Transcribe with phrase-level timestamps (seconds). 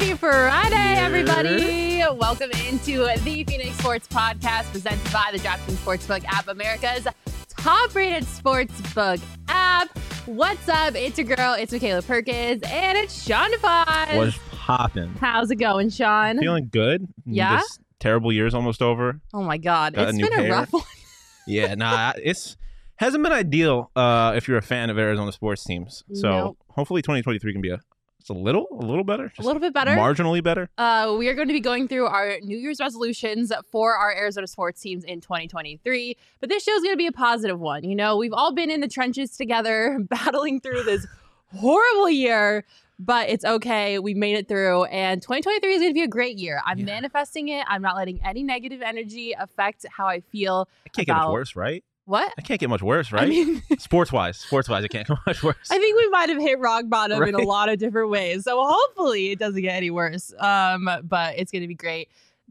[0.00, 2.02] Happy Friday, everybody!
[2.18, 7.06] Welcome into the Phoenix Sports Podcast presented by the DraftKings Sportsbook app, America's
[7.50, 9.90] top-rated sportsbook app.
[10.24, 10.94] What's up?
[10.94, 11.52] It's your girl.
[11.52, 14.16] It's Makayla Perkins, and it's Shawn DePaz.
[14.16, 15.08] What's popping?
[15.20, 16.38] How's it going, Shawn?
[16.38, 17.06] Feeling good.
[17.26, 17.58] Yeah?
[17.58, 19.20] This terrible year's almost over.
[19.34, 20.82] oh my God, Got a it's new been a rough one.
[21.46, 22.56] Yeah, nah, it's
[22.96, 26.04] hasn't been ideal uh, if you're a fan of Arizona sports teams.
[26.14, 26.58] So Nope.
[26.70, 27.80] hopefully 2023 can be a
[28.20, 29.90] just a little, a little better, A little bit better.
[29.92, 30.68] marginally better.
[30.78, 34.46] Uh, we are going to be going through our New Year's resolutions for our Arizona
[34.46, 36.16] sports teams in 2023.
[36.40, 37.82] But this show is going to be a positive one.
[37.84, 41.06] You know, we've all been in the trenches together, battling through this
[41.56, 42.64] horrible year,
[42.98, 43.98] but it's okay.
[43.98, 46.60] We made it through, and 2023 is going to be a great year.
[46.66, 46.84] I'm Yeah.
[46.84, 47.64] manifesting it.
[47.68, 50.68] I'm not letting any negative energy affect how I feel.
[50.84, 51.82] It can't get much worse, right?
[52.10, 52.32] What?
[52.36, 53.22] I can't get much worse, right?
[53.22, 55.68] I mean, sports wise, sports wise, it can't get much worse.
[55.70, 58.42] I think we might have hit rock bottom in a lot of different ways.
[58.42, 60.32] So hopefully it doesn't get any worse.
[60.40, 62.08] Um, but it's going to be great.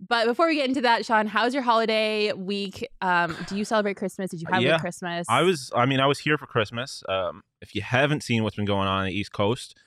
[0.08, 2.88] But before we get into that, Shawn, how's your holiday week?
[3.02, 4.31] Um, do you celebrate Christmas?
[4.31, 4.72] Did you have a Yeah.
[4.75, 5.28] good Christmas?
[5.30, 7.03] I was, I mean, I was here for Christmas.
[7.09, 9.78] Um, if you haven't seen what's been going on on the East Coast,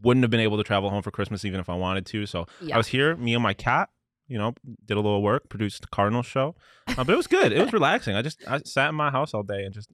[0.00, 2.26] wouldn't have been able to travel home for Christmas even if I wanted to.
[2.26, 2.76] So Yeah.
[2.76, 3.88] I was here, me and my cat.
[4.30, 4.54] You know,
[4.86, 6.54] did a little work, produced the Cardinals show,
[6.86, 7.52] uh, but it was good.
[7.52, 8.14] It was relaxing.
[8.14, 9.90] I just I sat in my house all day and just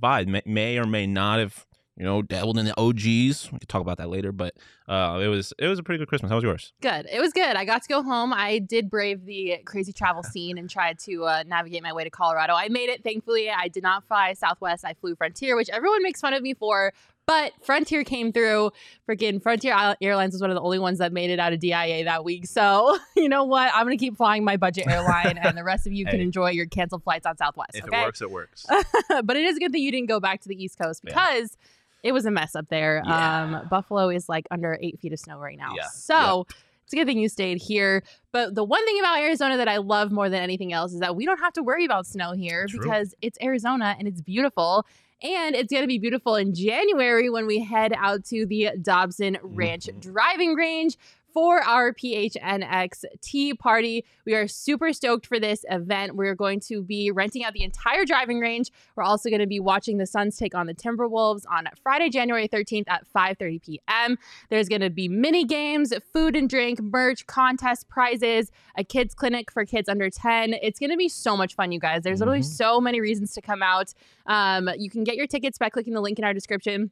[0.00, 0.28] vibed.
[0.28, 3.52] May, may or may not have you know dabbled in the OGs.
[3.52, 4.54] We could talk about that later, but
[4.88, 6.30] uh, it was it was a pretty good Christmas.
[6.30, 6.72] How was yours?
[6.80, 7.06] Good.
[7.12, 7.56] It was good.
[7.56, 8.32] I got to go home.
[8.32, 12.10] I did brave the crazy travel scene and tried to uh, navigate my way to
[12.10, 12.54] Colorado.
[12.54, 13.50] I made it, thankfully.
[13.50, 14.84] I did not fly Southwest.
[14.84, 16.92] I flew Frontier, which everyone makes fun of me for.
[17.30, 18.72] But Frontier came through.
[19.08, 22.02] Freaking Frontier Airlines was one of the only ones that made it out of DIA
[22.02, 22.44] that week.
[22.44, 23.70] So, you know what?
[23.72, 26.66] I'm to keep flying my budget airline, and the rest of you can enjoy your
[26.66, 27.76] canceled flights on Southwest.
[27.76, 28.00] If okay?
[28.00, 28.66] it works, it works.
[29.22, 31.10] but it is a good thing you didn't go back to the East Coast Yeah.
[31.10, 31.56] because
[32.02, 33.00] it was a mess up there.
[33.06, 33.42] Yeah.
[33.44, 35.74] Um, Buffalo is like under eight feet of snow right now.
[35.76, 35.86] Yeah.
[35.94, 36.48] So
[36.82, 38.02] it's a good thing you stayed here.
[38.32, 41.14] But the one thing about Arizona that I love more than anything else is that
[41.14, 42.80] we don't have to worry about snow here True.
[42.80, 44.84] because it's Arizona and it's beautiful.
[45.22, 49.36] And it's going to be beautiful in January when we head out to the Dobson
[49.42, 50.00] Ranch Mhm.
[50.00, 50.96] driving range
[51.32, 54.04] for our PHNX Tee Party.
[54.24, 56.16] We are super stoked for this event.
[56.16, 58.70] We're going to be renting out the entire driving range.
[58.96, 62.48] We're also going to be watching the Suns take on the Timberwolves on Friday, January
[62.48, 64.18] 13th at 5:30 p.m.
[64.48, 69.50] There's going to be mini games, food and drink, merch, contest prizes, a kids clinic
[69.50, 70.54] for kids under 10.
[70.62, 72.02] It's going to be so much fun, you guys.
[72.02, 72.44] There's literally Mhm.
[72.44, 73.92] so many reasons to come out.
[74.26, 76.90] Um, you can get your tickets by clicking the link in our description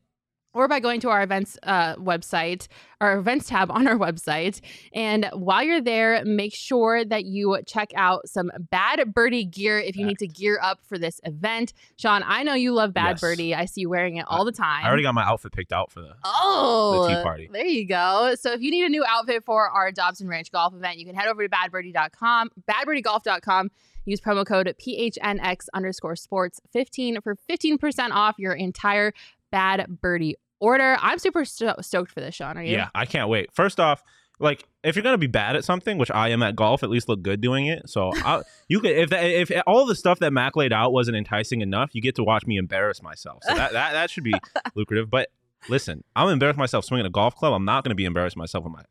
[0.58, 2.66] or by going to our events uh, website,
[3.00, 4.60] our events tab on our website.
[4.92, 9.96] And while you're there, make sure that you check out some Bad Birdie gear if
[9.96, 11.72] you need to gear up for this event.
[11.96, 13.20] Shawn, I know you love Bad Yes.
[13.20, 13.54] Birdie.
[13.54, 14.84] I see you wearing it all the time.
[14.84, 16.16] I already got my outfit picked out for the.
[16.24, 17.48] Oh, the Tee Party.
[17.52, 18.34] There you go.
[18.34, 21.14] So if you need a new outfit for our Dobson Ranch golf event, you can
[21.14, 23.70] head over to badbirdie.com, badbirdiegolf.com.
[24.04, 29.12] Use promo code PHNX underscore sports 15 for 15% off your entire
[29.50, 30.96] Bad Birdie order.
[31.00, 32.56] I'm super sto- stoked for this, Shawn.
[32.58, 32.72] Are you?
[32.72, 33.50] Yeah, I can't wait.
[33.54, 34.02] First off,
[34.40, 37.08] like if you're gonna be bad at something, which I am at golf, at least
[37.08, 37.88] look good doing it.
[37.88, 41.16] So I, you could if that, if all the stuff that Mac laid out wasn't
[41.16, 43.42] enticing enough, you get to watch me embarrass myself.
[43.42, 44.34] So that that, that should be
[44.74, 45.10] lucrative.
[45.10, 45.28] But
[45.68, 47.52] listen, I'm embarrassed myself swinging a golf club.
[47.52, 48.82] I'm not gonna be embarrassed myself with my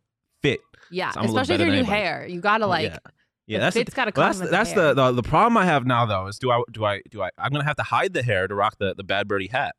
[0.41, 0.59] fit.
[0.91, 1.11] Yeah.
[1.11, 1.97] So Especially with your new anybody.
[1.97, 2.27] hair.
[2.27, 2.97] You got to Oh, like,
[3.45, 3.59] yeah.
[3.59, 6.05] That's fit's gotta well, come that's the that's the, the the problem I have now
[6.05, 8.47] though is do I do I do I I'm gonna have to hide the hair
[8.47, 9.75] to rock the the bad birdie hat.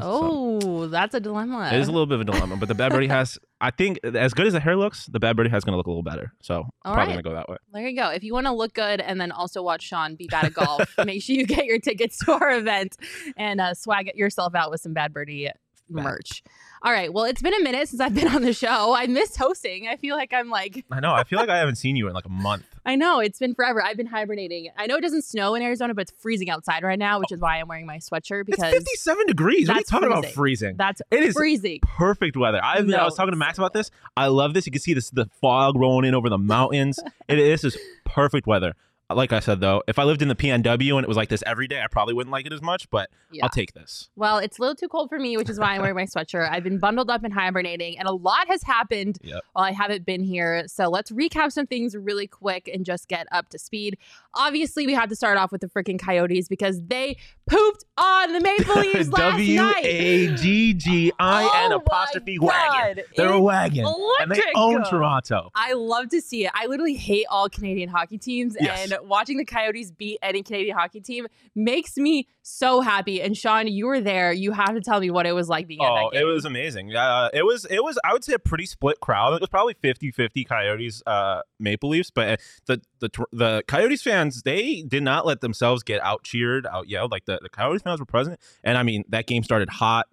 [0.00, 0.70] That's what's up.
[0.70, 1.70] Oh, that's a dilemma.
[1.72, 3.38] It is a little bit of a dilemma, but the bad birdie has.
[3.60, 5.86] I think as good as the hair looks, the bad birdie has going to look
[5.86, 6.32] a little better.
[6.40, 7.06] So All probably right.
[7.06, 7.56] going to go that way.
[7.72, 8.08] There you go.
[8.10, 10.94] If you want to look good and then also watch Shawn be bad at golf,
[11.04, 12.96] make sure you get your tickets to our event
[13.36, 15.50] and uh, swag yourself out with some Bad Birdie
[15.88, 16.42] merch.
[16.82, 17.12] All right.
[17.12, 18.94] Well, it's been a minute since I've been on the show.
[18.94, 19.88] I missed hosting.
[19.88, 21.12] I feel like I'm like, I know.
[21.12, 22.64] I feel like I haven't seen you in like a month.
[22.86, 23.82] I know it's been forever.
[23.82, 24.68] I've been hibernating.
[24.76, 27.40] I know it doesn't snow in Arizona, but it's freezing outside right now, which is
[27.40, 29.68] why I'm wearing my sweatshirt It's because 57 degrees.
[29.68, 30.34] What are you talking about freezing.
[30.34, 30.76] freezing?
[30.78, 31.80] that's It is freezing.
[31.82, 32.64] perfect weather.
[32.64, 33.90] I, I No, was talking to Max about this.
[34.16, 34.64] I love this.
[34.66, 36.98] You can see this the fog rolling in over the mountains.
[37.28, 38.74] it is just perfect weather.
[39.10, 41.42] Like I said though, if I lived in the PNW and it was like this
[41.46, 42.90] every day, I probably wouldn't like it as much.
[42.90, 43.44] But Yeah.
[43.44, 44.10] I'll take this.
[44.16, 46.50] Well, it's a little too cold for me, which is why I'm wearing my sweatshirt.
[46.50, 49.40] I've been bundled up and hibernating, and a lot has happened Yep.
[49.54, 50.64] while I haven't been here.
[50.68, 53.96] So let's recap some things really quick and just get up to speed.
[54.34, 57.16] Obviously, we had to start off with the freaking Coyotes because they
[57.48, 59.84] pooped on the Maple Leafs last W night.
[59.84, 63.04] A G G I N Oh apostrophe wagon.
[63.16, 63.86] They're a wagon,
[64.20, 65.50] and they own Toronto.
[65.54, 66.52] I love to see it.
[66.54, 68.90] I literally hate all Canadian hockey teams, Yes.
[68.92, 73.20] and watching the Coyotes beat any Canadian hockey team makes me so happy.
[73.20, 74.32] And Shawn, you were there.
[74.32, 76.94] You have to tell me what it was like being Oh, it was amazing.
[76.94, 79.34] Uh, it was it was I would say a pretty split crowd.
[79.34, 82.36] It was probably 50-50 Coyotes uh, Maple Leafs, but uh,
[82.66, 87.10] the the the Coyotes fans they did not let themselves get out cheered, out yelled.
[87.10, 90.06] Like the, the Coyotes fans were present, and I mean that game started hot.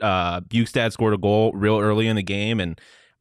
[0.00, 2.80] Uh, Bjugstad scored a goal real early in the game, and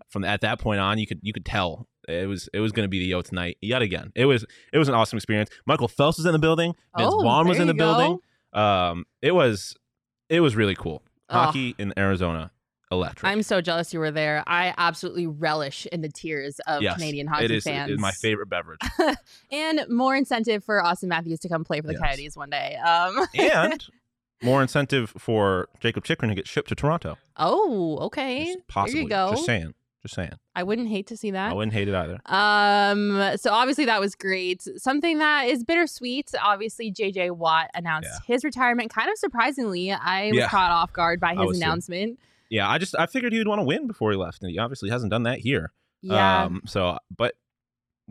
[0.10, 2.86] from at that point on, you could you could tell it was it was going
[2.86, 4.12] to be the yo tonight yet again.
[4.15, 5.50] It was it was an awesome experience.
[5.65, 6.74] Michael Phelps was in the building.
[6.98, 7.77] Vince Oh, Vaughn was in the go.
[7.98, 8.19] building.
[8.54, 9.75] Um, it was
[10.30, 11.04] it was really cool.
[11.30, 11.33] Oh.
[11.33, 12.51] Hockey in Arizona,
[12.92, 13.30] electric.
[13.30, 14.44] I'm so jealous you were there.
[14.48, 17.89] I absolutely relish in the tears of Yes, Canadian hockey it is, fans.
[17.92, 18.80] It is my favorite beverage.
[19.51, 22.01] and more incentive for Auston Matthews to come play for the Yes.
[22.01, 22.75] Coyotes one day.
[22.77, 23.83] Um, and
[24.44, 27.18] more incentive for Jakob Chychrun to get shipped to Toronto.
[27.36, 28.45] oh, okay.
[28.54, 29.01] Just possibly.
[29.01, 29.31] There you go.
[29.31, 29.74] Just saying.
[30.03, 30.31] Just saying.
[30.55, 31.51] I wouldn't hate to see that.
[31.51, 32.19] I wouldn't hate it either.
[32.25, 34.61] Um, so obviously that was great.
[34.77, 36.31] Something that is bittersweet.
[36.41, 38.33] Obviously, JJ Watt announced Yeah.
[38.35, 38.91] his retirement.
[38.94, 40.49] Kind of surprisingly, I was Yeah.
[40.49, 41.63] caught off guard by his was too.
[41.65, 42.19] announcement.
[42.49, 44.57] Yeah, I just I figured he would want to win before he left, and he
[44.59, 45.73] obviously hasn't done that here.
[46.01, 46.44] Yeah.
[46.44, 47.33] Um, so, but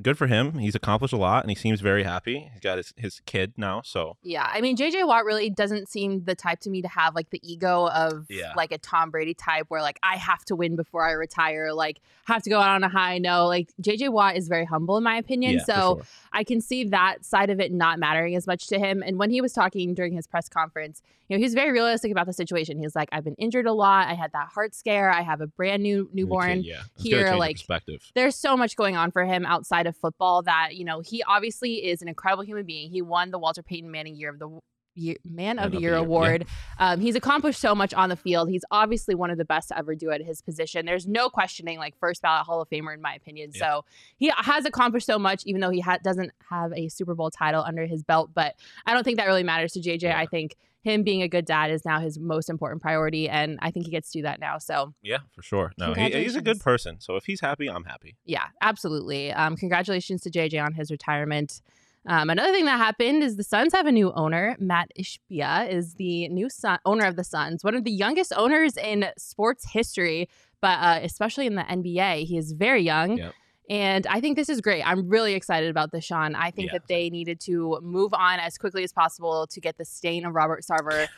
[0.02, 0.58] good for him.
[0.58, 2.50] He's accomplished a lot, and he seems very happy.
[2.52, 6.25] He's got his, his kid now, so Yeah, I mean JJ Watt really doesn't seem
[6.25, 8.52] the type to me to have like the ego of Yeah.
[8.56, 12.00] like a Tom Brady type where like I have to win before I retire, like
[12.26, 13.46] have to go out on a high note.
[13.46, 15.54] Like JJ Watt is very humble in my opinion.
[15.54, 16.02] yeah, so sure.
[16.32, 19.02] I can see that side of it not mattering as much to him.
[19.04, 22.12] And when he was talking during his press conference, you know, he was very realistic
[22.12, 22.78] about the situation.
[22.78, 24.06] He was like, I've been injured a lot.
[24.06, 25.10] I had that heart scare.
[25.10, 26.62] I have a brand new The kid, newborn.
[26.62, 28.12] yeah, here, gonna change your like, perspective.
[28.14, 31.86] There's so much going on for him outside of football that, you know, he obviously
[31.86, 32.90] is an incredible human being.
[32.90, 34.60] He won the Walter Payton Manning Year of the
[34.96, 36.00] Year, Man of the Year yeah.
[36.00, 36.46] award.
[36.78, 38.48] Um, he's accomplished so much on the field.
[38.48, 40.86] He's obviously one of the best to ever do at his position.
[40.86, 43.50] There's no questioning, like first ballot Hall of Famer in my opinion.
[43.54, 43.60] Yeah.
[43.60, 43.84] So
[44.16, 47.62] he has accomplished so much, even though he ha- doesn't have a Super Bowl title
[47.62, 48.30] under his belt.
[48.34, 48.54] But
[48.86, 50.02] I don't think that really matters to JJ.
[50.02, 50.18] Yeah.
[50.18, 50.56] I think
[50.86, 53.90] him being a good dad is now his most important priority, and I think he
[53.90, 54.58] gets to do that now.
[54.58, 55.72] So Yeah, for sure.
[55.76, 57.00] No, he, he's a good person.
[57.00, 58.16] So if he's happy, I'm happy.
[58.24, 59.32] yeah, absolutely.
[59.32, 61.60] Um, congratulations to JJ on his retirement.
[62.08, 64.54] Um, another thing that happened is the Suns have a new owner.
[64.60, 68.76] Matt Ishbia is the new son- owner of the Suns, one of the youngest owners
[68.76, 70.28] in sports history,
[70.60, 72.26] but uh, especially in the NBA.
[72.26, 73.18] He is very young.
[73.18, 73.32] Yep.
[73.68, 74.82] And I think this is great.
[74.82, 76.34] I'm really excited about this, Sean.
[76.34, 76.78] I think Yeah.
[76.78, 80.34] that they needed to move on as quickly as possible to get the stain of
[80.34, 81.08] Robert Sarver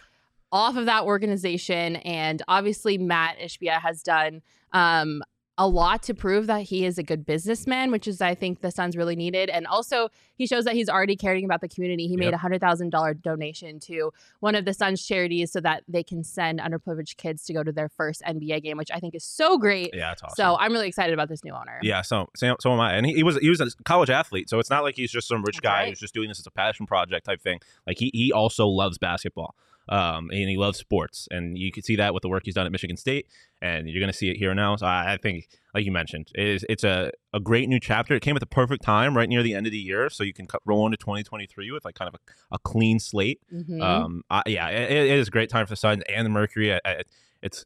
[0.51, 1.97] off of that organization.
[1.97, 4.41] And obviously, Matt Ishbia has done
[4.73, 5.23] um,
[5.59, 8.71] a lot to prove that he is a good businessman, which is, I think, the
[8.71, 9.51] Suns really needed.
[9.51, 12.07] And also, he shows that he's already caring about the community.
[12.07, 15.83] He made a hundred thousand dollar donation to one of the Suns charities so that
[15.89, 19.17] they can send underprivileged kids to go to their first NBA game, which I think
[19.17, 19.91] is so great.
[19.93, 20.37] Yeah, it's awesome.
[20.37, 21.81] So I'm really excited about this new owner.
[21.83, 22.95] Yeah, so so, so am I.
[22.95, 25.27] And he, he was he was a college athlete, so it's not like he's just
[25.27, 25.89] some rich That's guy right.
[25.89, 27.59] who's just doing this as a passion project type thing.
[27.85, 29.57] Like he he also loves basketball.
[29.89, 32.67] Um, and he loves sports, and you can see that with the work he's done
[32.67, 33.27] at Michigan State,
[33.63, 34.77] and you're going to see it here now.
[34.77, 38.15] So I, I think, like you mentioned, it is it's a, a great new chapter.
[38.15, 40.33] It came at the perfect time, right near the end of the year, so you
[40.33, 43.41] can cut, roll into 2023 with like kind of a, a clean slate.
[43.53, 43.83] Mhm.
[43.83, 46.75] Um, I, yeah, it, it is a great time for the Sun and the Mercury.
[46.75, 47.03] I,
[47.43, 47.65] it's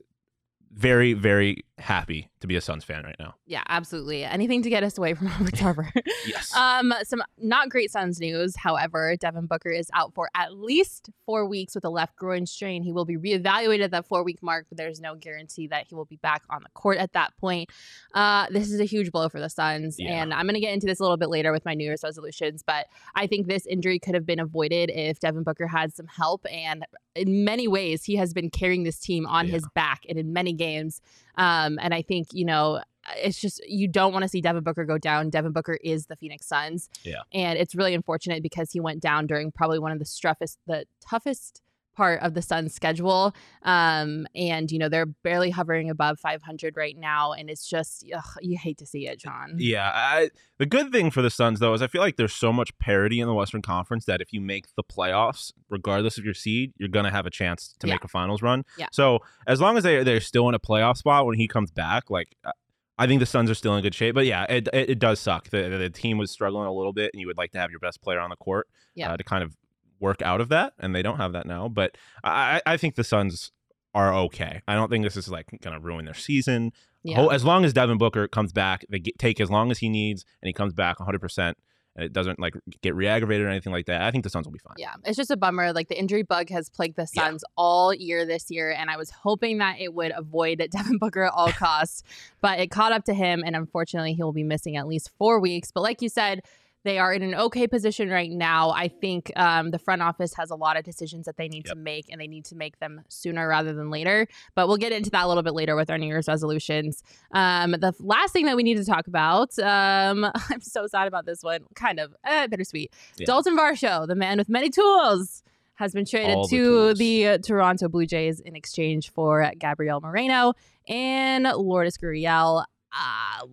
[0.72, 3.34] very very happy to be a Suns fan right now.
[3.46, 4.24] yeah, absolutely.
[4.24, 5.90] Anything to get us away from Robert Sarver.
[6.26, 6.54] Yes.
[6.54, 8.54] Um, some not great Suns news.
[8.56, 12.82] However, Devin Booker is out for at least four weeks with a left groin strain.
[12.82, 15.94] He will be reevaluated at that four week mark, but there's no guarantee that he
[15.94, 17.70] will be back on the court at that point.
[18.14, 20.22] Uh, this is a huge blow for the Suns, Yeah.
[20.22, 22.02] and I'm going to get into this a little bit later with my New Year's
[22.04, 22.62] resolutions.
[22.66, 26.44] But I think this injury could have been avoided if Devin Booker had some help
[26.50, 26.84] and
[27.14, 29.52] in many ways, he has been carrying this team on Yeah.
[29.52, 31.00] his back and in many games.
[31.36, 32.80] Um, and I think, you know,
[33.16, 35.30] it's just you don't want to see Devin Booker go down.
[35.30, 36.88] Devin Booker is the Phoenix Suns.
[37.02, 37.22] Yeah.
[37.32, 40.84] And it's really unfortunate because he went down during probably one of the toughest the
[41.00, 41.61] toughest
[41.94, 43.34] part of the Suns schedule.
[43.62, 47.32] Um, and you know, they're barely hovering above 500 right now.
[47.32, 49.56] And it's just ugh, you hate to see it, John.
[49.58, 52.52] Yeah, I, the good thing for the Suns though is I feel like there's so
[52.52, 56.34] much parity in the Western Conference that if you make the playoffs, regardless of your
[56.34, 57.94] seed, you're gonna have a chance to Yeah.
[57.94, 58.64] make a finals run.
[58.78, 58.86] Yeah.
[58.92, 62.10] So as long as they they're still in a playoff spot when he comes back,
[62.10, 62.52] like uh,
[62.98, 64.14] I think the Suns are still in good shape.
[64.14, 65.48] But yeah, it it, it does suck.
[65.50, 67.80] The, the team was struggling a little bit, and you would like to have your
[67.80, 69.12] best player on the court Yeah.
[69.12, 69.56] uh, to kind of
[70.02, 71.68] work out of that, and they don't have that now.
[71.68, 73.52] But I I think the Suns
[73.94, 74.62] are okay.
[74.68, 76.72] I don't think this is like gonna ruin their season.
[77.04, 77.26] Yeah.
[77.32, 80.24] As long as Devin Booker comes back, they get, take as long as he needs,
[80.40, 81.56] and he comes back 100, percent
[81.94, 84.02] and it doesn't like get re-aggravated or anything like that.
[84.02, 84.76] I think the Suns will be fine.
[84.78, 85.72] Yeah, it's just a bummer.
[85.72, 87.24] Like the injury bug has plagued the Yeah.
[87.26, 91.24] Suns all year this year, and I was hoping that it would avoid Devin Booker
[91.24, 92.02] at all costs,
[92.40, 95.38] but it caught up to him, and unfortunately, he will be missing at least four
[95.38, 95.70] weeks.
[95.70, 96.42] But like you said,
[96.84, 98.70] they are in an okay position right now.
[98.70, 101.74] I think um, the front office has a lot of decisions that they need Yep.
[101.76, 104.26] to make, and they need to make them sooner rather than later.
[104.54, 107.02] But we'll get into that a little bit later with our New Year's resolutions.
[107.32, 111.24] Um, the last thing that we need to talk about, um, I'm so sad about
[111.26, 112.92] this one, kind of uh, bittersweet.
[113.16, 113.26] Yeah.
[113.26, 115.42] Dalton Varsho, the man with many tools,
[115.76, 116.98] has been traded the to tools.
[116.98, 120.52] the uh, Toronto Blue Jays in exchange for Gabriel Moreno
[120.88, 122.64] and Lourdes Gurriel.
[122.92, 123.46] Uh,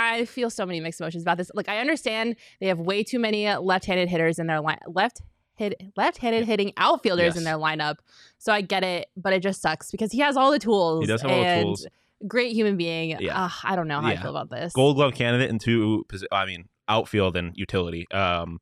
[0.00, 1.50] I feel so many mixed emotions about this.
[1.54, 5.20] Like, I understand they have way too many left-handed hitters in their line, left
[5.56, 7.96] hit left-handed hitting outfielders in their lineup.
[8.38, 11.00] So I get it, but it just sucks because he has all the tools.
[11.00, 11.86] He does have all the tools.
[12.28, 13.16] Great human being.
[13.18, 13.44] Yeah.
[13.46, 14.72] Ugh, I don't know how I feel about this.
[14.72, 18.06] Gold Glove candidate in two, I mean, outfield and utility.
[18.12, 18.60] Um,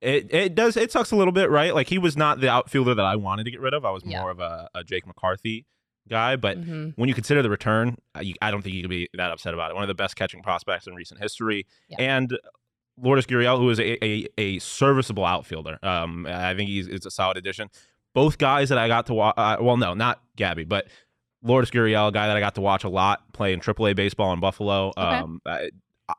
[0.00, 1.74] it it does it sucks a little bit, right?
[1.74, 3.84] Like he was not the outfielder that I wanted to get rid of.
[3.84, 4.20] I was Yeah.
[4.20, 5.66] more of a, a Jake McCarthy
[6.08, 6.92] guy, but Mhm.
[6.96, 9.54] when you consider the return, uh, you, I don't think you could be that upset
[9.54, 9.74] about it.
[9.74, 11.96] One of the best catching prospects in recent history, Yeah.
[12.00, 12.38] and
[12.98, 15.78] Lourdes Gurriel, who is a, a, a serviceable outfielder.
[15.82, 17.68] Um, I think he's is a solid addition.
[18.14, 20.86] Both guys that I got to watch, uh, well, no, not Gabby, but
[21.42, 24.40] Lourdes Gurriel, a guy that I got to watch a lot playing AAA baseball in
[24.40, 24.92] Buffalo.
[24.96, 25.70] Um, I,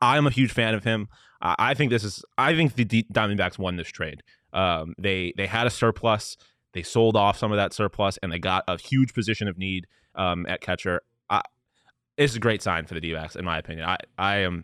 [0.01, 1.07] I'm a huge fan of him.
[1.41, 2.23] I I think this is.
[2.37, 4.21] I think the D- Diamondbacks won this trade.
[4.53, 6.37] Um, they they had a surplus.
[6.77, 9.87] They sold off some of that surplus, and they got a huge position of need
[10.13, 11.01] um, at catcher.
[11.27, 11.41] I,
[12.17, 13.87] it's a great sign for the D-backs, in my opinion.
[13.89, 14.63] I I am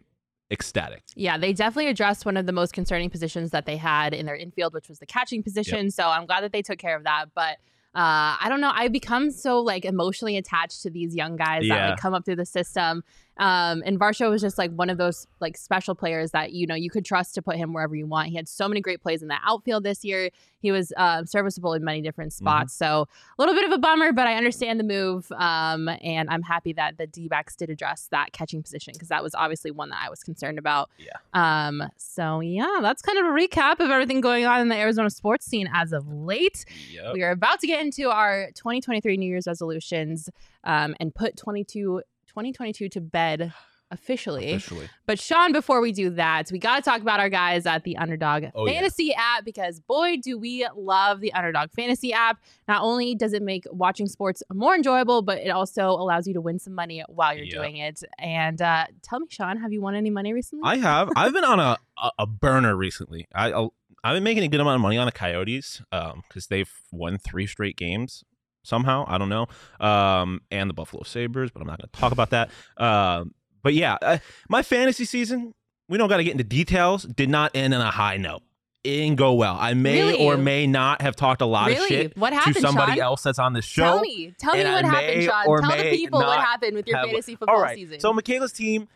[0.51, 1.01] ecstatic.
[1.15, 4.35] Yeah, they definitely addressed one of the most concerning positions that they had in their
[4.35, 5.89] infield, which was the catching position.
[5.89, 7.25] So I'm glad that they took care of that.
[7.33, 7.57] But
[7.95, 8.71] uh, I don't know.
[8.71, 11.89] I've become so like emotionally attached to these young guys that Yeah.
[11.89, 13.03] like come up through the system.
[13.37, 16.75] Um, and Varsho was just like one of those like special players that you know
[16.75, 18.29] you could trust to put him wherever you want.
[18.29, 20.29] He had so many great plays in the outfield this year.
[20.59, 22.73] He was uh, serviceable in many different spots.
[22.73, 25.29] So a little bit of a bummer, but I understand the move.
[25.33, 29.21] Um, and I'm happy that the D backs did address that catching position because that
[29.21, 30.89] was obviously one that I was concerned about.
[30.97, 31.17] Yeah.
[31.33, 35.09] Um, so yeah, that's kind of a recap of everything going on in the Arizona
[35.09, 36.65] sports scene as of late.
[36.91, 37.13] Yep.
[37.13, 40.29] We are about to get into our 2023 New Year's resolutions
[40.63, 42.01] um, and put 22,
[42.33, 43.53] 2022 to bed
[43.91, 44.49] officially.
[44.53, 44.89] Officially.
[45.05, 47.95] But Shawn, before we do that, we got to talk about our guys at the
[47.97, 48.73] Underdog Oh, yeah.
[48.73, 52.41] Fantasy app because boy, do we love the Underdog Fantasy app.
[52.67, 56.41] Not only does it make watching sports more enjoyable, but it also allows you to
[56.41, 57.53] win some money while you're Yeah.
[57.57, 58.03] doing it.
[58.17, 60.67] And uh, tell me, Shawn, have you won any money recently?
[60.67, 61.09] I have.
[61.15, 63.27] I've been on a, a, a burner recently.
[63.35, 63.73] I I'll,
[64.03, 67.45] I've been making a good amount of money on the Coyotes because they've won three
[67.45, 68.23] straight games
[68.63, 69.05] somehow.
[69.07, 69.47] I don't know.
[69.79, 72.49] Um, and the Buffalo Sabres, but I'm not going to talk about that.
[72.77, 74.17] Um, but yeah, uh,
[74.49, 75.53] my fantasy season.
[75.89, 77.03] We don't got to get into details.
[77.03, 78.41] Did not end on a high note.
[78.85, 79.57] It didn't go well.
[79.59, 80.25] I may Really?
[80.25, 81.81] or may not have talked a lot really?
[81.81, 82.99] of shit what happened, to somebody Shawn?
[83.01, 83.83] else that's on the show.
[83.83, 84.33] Tell me.
[84.39, 85.45] Tell me what I happened, Shawn.
[85.61, 87.75] Tell the people what happened with your have- fantasy football All right.
[87.77, 87.99] season.
[87.99, 88.87] So Makayla's team.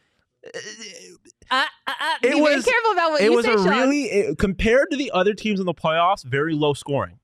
[0.45, 0.49] uh,
[1.51, 1.93] uh, uh,
[2.23, 3.67] it be was- careful about what it you was say, a Shawn.
[3.69, 7.19] really it- compared to the other teams in the playoffs, very low scoring.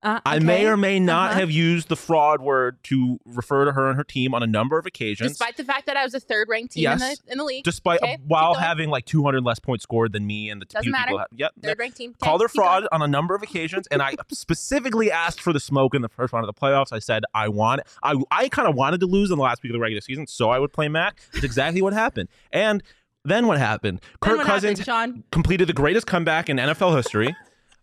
[0.00, 1.40] Uh, I may or may not Uh-huh.
[1.40, 4.78] have used the fraud word to refer to her and her team on a number
[4.78, 7.38] of occasions, Despite the fact that I was a third ranked team in, the, in
[7.38, 7.64] the league.
[7.64, 10.90] despite Okay, keep while having like 200 less points scored than me and the Doesn't
[10.92, 11.06] matter.
[11.08, 11.18] people.
[11.18, 11.50] Have, yep.
[11.60, 12.10] Third ranked team.
[12.10, 15.58] Okay, Called her fraud on a number of occasions, and I specifically asked for the
[15.60, 16.92] smoke in the first round of the playoffs.
[16.92, 19.70] I said I want, I, I kind of wanted to lose in the last week
[19.70, 21.20] of the regular season, so I would play Mac.
[21.34, 22.28] It's exactly what happened.
[22.52, 22.84] And
[23.24, 24.00] then what happened?
[24.00, 27.34] Then Kirk what Cousins happened, completed the greatest comeback in NFL history.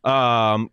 [0.06, 0.70] Um,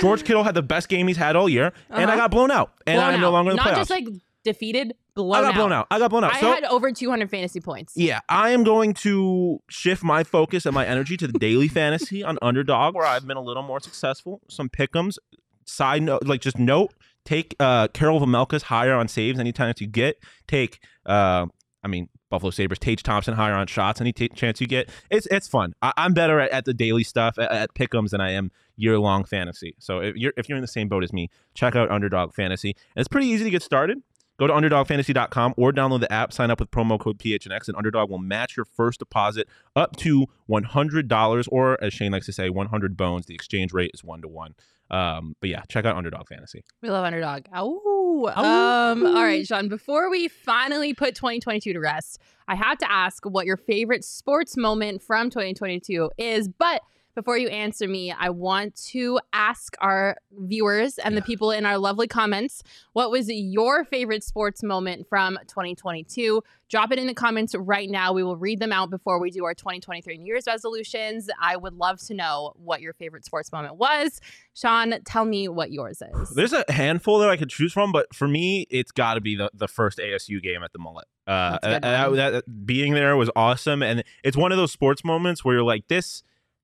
[0.00, 2.16] George Kittle had the best game he's had all year, and I Uh-huh.
[2.16, 3.76] got blown out, and Blown I'm no longer in the Not playoffs.
[3.76, 4.04] just like
[4.44, 5.54] defeated, blown I got out.
[5.54, 5.86] blown out.
[5.90, 6.34] I got blown out.
[6.34, 7.92] I so had over 200 fantasy points.
[7.96, 12.24] yeah, I am going to shift my focus and my energy to the daily fantasy
[12.24, 14.40] on underdog, where I've been a little more successful.
[14.48, 15.16] Some pickums,
[15.64, 16.92] side note, like just note,
[17.24, 20.16] take uh, Karel Vejmelka's higher on saves anytime that you get.
[20.48, 21.46] Take, uh,
[21.84, 24.88] I mean, Buffalo Sabres, Tage Thompson higher on shots any t- chance you get.
[25.10, 25.74] It's it's fun.
[25.82, 28.98] I, am better at, at, the daily stuff at, at pick'ems than I am year
[28.98, 29.74] long fantasy.
[29.78, 32.76] So if you're if you're in the same boat as me, check out Underdog Fantasy.
[32.94, 34.02] And it's pretty easy to get started.
[34.38, 38.10] Go to underdogfantasy.com or download the app, sign up with promo code PHNX, and Underdog
[38.10, 42.96] will match your first deposit up to $100, or as Shane likes to say, 100
[42.96, 43.26] bones.
[43.26, 44.54] The exchange rate is one to one.
[44.90, 46.64] Um, but yeah, check out Underdog Fantasy.
[46.82, 47.44] We love Underdog.
[47.54, 49.68] Oh, um, all right, Shawn.
[49.68, 54.56] Before we finally put 2022 to rest, I have to ask what your favorite sports
[54.56, 56.48] moment from 2022 is.
[56.48, 56.82] But
[57.14, 61.20] before you answer me, I want to ask our viewers and yeah.
[61.20, 66.42] the people in our lovely comments what was your favorite sports moment from 2022?
[66.68, 68.12] Drop it in the comments right now.
[68.12, 71.28] We will read them out before we do our 2023 New Year's resolutions.
[71.40, 74.20] I would love to know what your favorite sports moment was.
[74.54, 76.30] Shawn, tell me what yours is.
[76.30, 79.36] There's a handful that I could choose from, but for me, it's got to be
[79.36, 81.06] the, the first ASU game at the Mullet.
[81.26, 83.82] Uh, that, that, being there was awesome.
[83.82, 86.22] And it's one of those sports moments where you're like, this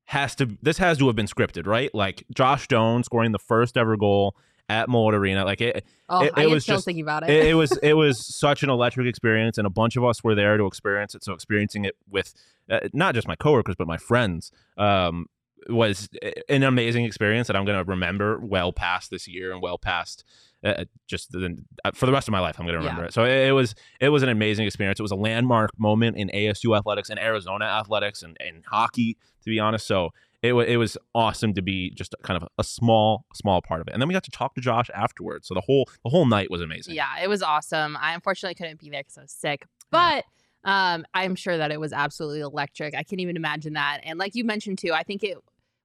[0.08, 1.94] has to this has to have been scripted, right?
[1.94, 4.34] Like Josh Doan scoring the first ever goal
[4.66, 5.44] at Mullet Arena.
[5.44, 7.30] Like it, oh, it, it was just thinking about it.
[7.30, 7.46] it.
[7.48, 7.54] it.
[7.54, 10.64] was it was such an electric experience, and a bunch of us were there to
[10.64, 11.22] experience it.
[11.22, 12.32] So experiencing it with
[12.70, 15.26] uh, not just my coworkers but my friends um,
[15.68, 16.08] was
[16.48, 20.24] an amazing experience that I'm going to remember well past this year and well past
[20.64, 22.56] uh, uh just the, uh, for the rest of my life.
[22.58, 23.08] I'm going to remember yeah.
[23.08, 23.12] it.
[23.12, 24.98] So it, it, was it was an amazing experience.
[24.98, 29.50] It was a landmark moment in ASU athletics and Arizona athletics and, and hockey, to
[29.50, 29.86] be honest.
[29.86, 30.10] So
[30.42, 33.88] it was it was awesome to be just kind of a small small part of
[33.88, 33.92] it.
[33.92, 35.48] And then we got to talk to Josh afterwards.
[35.48, 36.94] So the whole the whole night was amazing.
[36.94, 37.96] Yeah, it was awesome.
[38.00, 40.24] I unfortunately couldn't be there because I was sick, but.
[40.64, 42.94] Um, I'm sure that it was absolutely electric.
[42.94, 44.00] I can't even imagine that.
[44.02, 45.38] And like you mentioned too, I think it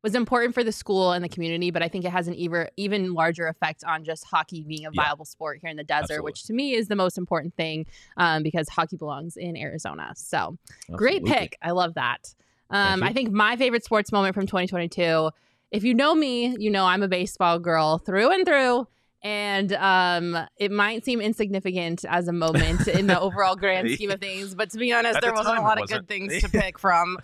[0.04, 2.68] was important for the school and the community, but I think it has an even
[2.76, 6.26] even larger effect on just hockey being a viable sport here in the desert, Absolutely.
[6.26, 7.86] which to me is the most important thing
[8.18, 10.12] um, because hockey belongs in Arizona.
[10.16, 10.58] So
[10.90, 10.98] Absolutely.
[10.98, 11.58] great pick.
[11.62, 12.36] I love that.
[12.70, 15.32] Um, I think my favorite sports moment from 2022.
[15.72, 18.88] If you know me, you know I'm a baseball girl through and through.
[19.26, 24.20] And um, it might seem insignificant as a moment in the overall grand scheme of
[24.20, 26.50] things, but to be honest, At there the wasn't a lot of good things to
[26.50, 27.18] pick from.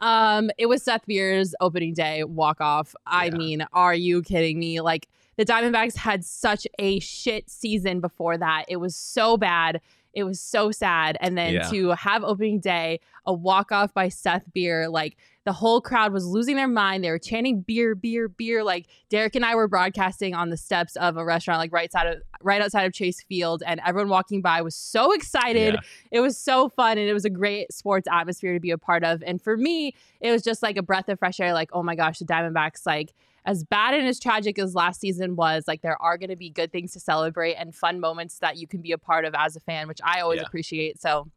[0.00, 2.94] Um, it was Seth Beer's opening day walk off.
[3.06, 3.36] I yeah.
[3.36, 4.80] mean, are you kidding me?
[4.80, 8.64] Like the Diamondbacks had such a shit season before that.
[8.68, 9.80] It was so bad.
[10.16, 11.18] It was so sad.
[11.20, 11.68] And then yeah.
[11.68, 16.24] to have opening day, a walk off by Seth Beer, like the whole crowd was
[16.24, 17.04] losing their mind.
[17.04, 18.64] They were chanting beer, beer, beer.
[18.64, 22.06] Like Derek and I were broadcasting on the steps of a restaurant, like right side
[22.06, 25.74] of right outside of Chase Field, and everyone walking by was so excited.
[25.74, 25.80] Yeah.
[26.10, 29.04] It was so fun, and it was a great sports atmosphere to be a part
[29.04, 29.22] of.
[29.22, 31.52] And for me, it was just like a breath of fresh air.
[31.52, 33.12] Like, oh my gosh, the Diamondbacks, like
[33.46, 36.50] as bad and as tragic as last season was, like there are going to be
[36.50, 39.56] good things to celebrate and fun moments that you can be a part of as
[39.56, 40.46] a fan, which I always yeah.
[40.46, 41.00] appreciate.
[41.00, 41.28] So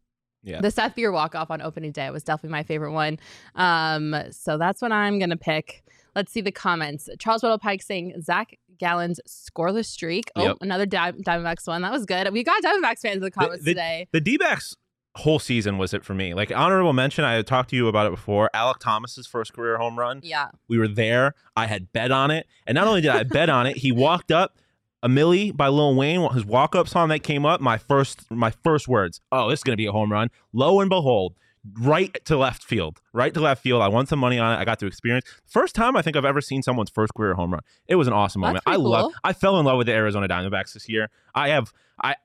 [0.41, 0.61] yeah.
[0.61, 3.19] The Seth Beer walk off on opening day was definitely my favorite one.
[3.55, 5.83] Um, so that's what I'm gonna pick.
[6.15, 7.09] Let's see the comments.
[7.19, 10.31] Charles Weddle Pike saying Zach Gallen's scoreless streak.
[10.35, 10.57] Oh, yep.
[10.61, 11.81] another Diamondbacks one.
[11.81, 12.31] That was good.
[12.31, 14.07] We got Diamondbacks fans in the comments the, the, today.
[14.13, 14.75] The D backs
[15.19, 16.33] whole season was it for me.
[16.33, 18.49] Like honorable mention, I had talked to you about it before.
[18.53, 20.21] Alec Thomas's first career home run.
[20.23, 20.49] Yeah.
[20.67, 21.35] We were there.
[21.55, 22.47] I had bet on it.
[22.65, 24.57] And not only did I bet on it, he walked up
[25.01, 28.51] a Milli by Lil Wayne, his walk up song that came up, my first my
[28.51, 30.29] first words, oh, this is gonna be a home run.
[30.51, 31.35] Lo and behold,
[31.79, 33.81] right to left field, right to left field.
[33.81, 34.57] I won some money on it.
[34.61, 37.51] I got to experience first time I think I've ever seen someone's first career home
[37.51, 37.61] run.
[37.87, 38.63] It was an awesome moment.
[38.65, 38.89] I cool.
[38.89, 39.13] love.
[39.23, 41.09] I fell in love with the Arizona Diamondbacks this year.
[41.33, 41.73] I have.
[42.01, 42.15] I.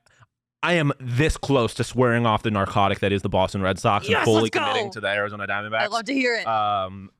[0.65, 4.09] I am this close to swearing off the narcotic that is the Boston Red Sox
[4.09, 5.81] yes, and fully committing to the Arizona Diamondbacks.
[5.81, 6.47] I love to hear it.
[6.47, 7.11] Um,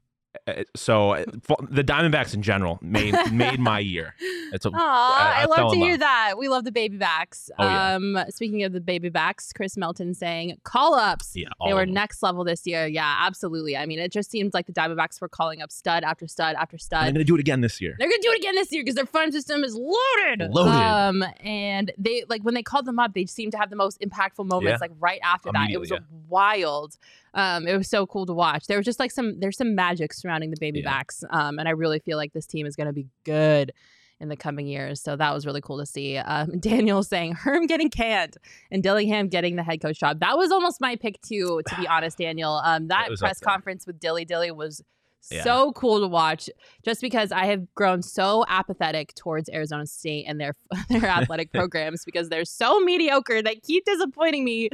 [0.76, 1.26] so uh,
[1.69, 4.15] the Diamondbacks in general made made my year.
[4.52, 6.36] It's a, Aww, I, I, I love to hear that.
[6.38, 7.50] We love the baby backs.
[7.58, 7.95] Oh, yeah.
[7.95, 11.34] Um, speaking of the baby backs, Chris Melton saying call ups.
[11.36, 12.88] Yeah, they were next level this year.
[12.88, 13.78] Yeah, absolutely.
[13.78, 16.78] I mean, it just seems like the Diamondbacks were calling up stud after stud after
[16.78, 17.08] stud.
[17.08, 17.95] And they're gonna do it again this year.
[17.98, 20.52] They're gonna do it again this year because their farm system is loaded.
[20.52, 20.74] Loaded.
[20.74, 24.00] Um, and they like when they called them up, they seemed to have the most
[24.02, 24.78] impactful moments yeah.
[24.80, 25.69] like right after that.
[25.69, 26.00] It was yeah.
[26.28, 26.98] wild.
[27.36, 28.65] Um, it was so cool to watch.
[28.67, 30.89] There was just like some there's some magic surrounding the baby yeah.
[30.89, 31.24] backs.
[31.30, 33.71] Um, and I really feel like this team is gonna be good
[34.19, 35.02] in the coming years.
[35.02, 36.17] So that was really cool to see.
[36.17, 38.38] Um, Daniel saying Herm getting canned
[38.71, 40.19] and Dillingham getting the head coach job.
[40.21, 42.62] That was almost my pick too, to be honest, Daniel.
[42.63, 44.82] Um, that press conference with Dilly Dilly was
[45.31, 45.43] Yeah.
[45.43, 46.49] So cool to watch
[46.83, 50.55] just because I have grown so apathetic towards Arizona State and their
[50.89, 54.69] their athletic programs because they're so mediocre that keep disappointing me.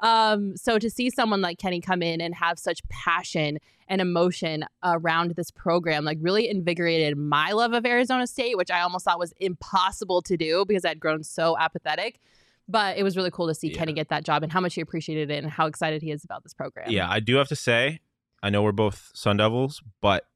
[0.00, 4.64] Um, so to see someone like Kenny come in and have such passion and emotion
[4.82, 9.18] around this program like really invigorated my love of Arizona State, which I almost thought
[9.18, 12.18] was impossible to do because I'd grown so apathetic.
[12.66, 13.78] But it was really cool to see Yeah.
[13.78, 16.24] Kenny get that job and how much he appreciated it and how excited he is
[16.24, 16.90] about this program.
[16.90, 18.00] Yeah, I do have to say,
[18.44, 20.26] I know we're both Sun Devils, but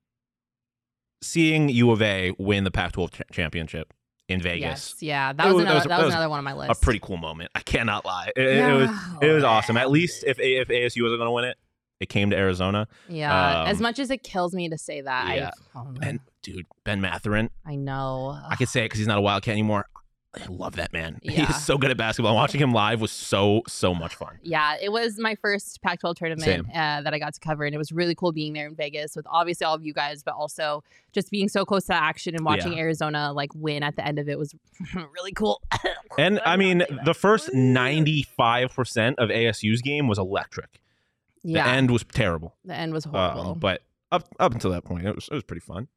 [1.23, 3.93] seeing U of A win the Pac-12 ch- championship
[4.29, 6.45] in Vegas, Yes, yeah, that was, was- another, that was- that was another one on
[6.45, 6.71] my list.
[6.71, 7.51] a pretty cool moment.
[7.55, 8.31] I cannot lie.
[8.37, 8.91] It, it was
[9.23, 9.77] it was awesome.
[9.77, 11.57] At least if if ASU wasn't going to win it,
[12.01, 12.87] it came to Arizona.
[13.09, 15.51] Yeah, as Um, much as it kills me to say that, yeah.
[15.75, 18.39] I, oh, And dude, Ben Mathurin, I know.
[18.49, 19.87] I could say it because he's not a Wildcat anymore.
[20.35, 21.19] I love that man.
[21.23, 21.47] Yeah.
[21.47, 22.35] He's so good at basketball.
[22.35, 24.39] Watching him live was so so much fun.
[24.43, 27.79] Yeah, it was my first Pac-12 tournament uh, that I got to cover, and it
[27.79, 30.85] was really cool being there in Vegas with obviously all of you guys, but also
[31.13, 34.29] just being so close to action and watching Arizona like win at the end of
[34.29, 34.55] it was
[34.95, 35.63] really cool.
[36.19, 40.81] And I mean, the first ninety five percent of ASU's game was electric.
[41.45, 42.55] yeah, The end was terrible.
[42.65, 43.55] the end was Um, horrible.
[43.55, 45.89] but up up until that point, it was it was pretty fun.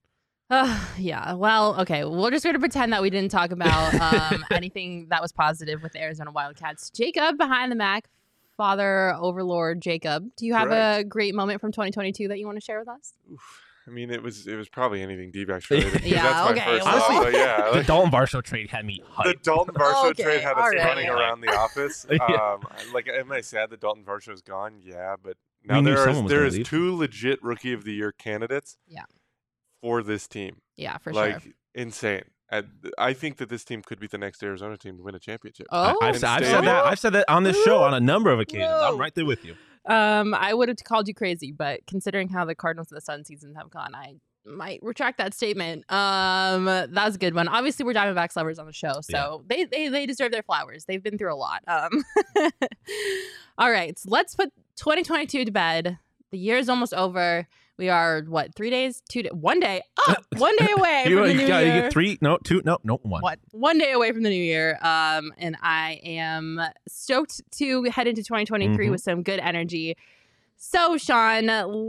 [0.52, 1.34] Uh, yeah.
[1.34, 2.06] Well, okay.
[2.06, 5.82] We're just going to pretend that we didn't talk about um, anything that was positive
[5.82, 6.90] with the Arizona Wildcats.
[6.92, 8.10] Jacob behind the Mac,
[8.58, 10.28] father overlord Jacob.
[10.38, 13.14] Do you have a great moment from 2022 that you want to share with us?
[13.32, 13.62] Oof.
[13.88, 15.94] I mean, it was it was probably anything D-backs related.
[15.94, 17.24] 'cause Yeah, that's my okay, first well- thought.
[17.24, 19.34] But yeah, The Dalton Varsho trade had me the.
[19.42, 20.78] Dalton Varsho Okay, trade had us all right.
[20.86, 22.06] running around the office.
[22.12, 22.26] Yeah.
[22.26, 22.62] Um,
[22.94, 24.76] like, am I sad that Dalton Varsho is gone?
[24.84, 25.36] Yeah, but
[25.66, 26.68] now knew there someone is was there gonna is leave.
[26.70, 28.78] two legit Rookie of the Year candidates.
[28.88, 29.06] Yeah.
[29.82, 31.22] For this team, Yeah, for sure.
[31.22, 31.54] like sure.
[31.74, 32.24] insane.
[32.50, 32.67] And
[32.98, 35.67] I think that this team could be the next Arizona team to win a championship.
[35.72, 36.86] Oh, I, have And I've said that.
[36.86, 38.70] I've said that on this show on a number of occasions.
[38.70, 39.56] I'm right there with you.
[39.86, 43.26] Um, I would have called you crazy, but considering how the Cardinals and the Sun
[43.26, 44.15] seasons have gone, I
[44.46, 45.89] might retract that statement.
[45.91, 47.48] Um, that was a good one.
[47.48, 50.86] Obviously, we're Diamondbacks lovers on the show, so they, they they deserve their flowers.
[50.86, 51.63] They've been through a lot.
[51.67, 52.04] Um,
[53.58, 56.00] all right, so let's put 2022 to bed.
[56.32, 57.48] The year is almost over.
[57.82, 61.26] We are what three days, two, da- one day, oh, one day away You, from
[61.26, 63.22] the you new got you get three, no, two, no, no, one.
[63.24, 63.39] What?
[63.54, 64.78] One day away from the new year.
[64.84, 68.91] Um, and I am stoked to head into 2023 Mhm.
[68.91, 69.98] with some good energy.
[70.58, 71.48] So, Shawn,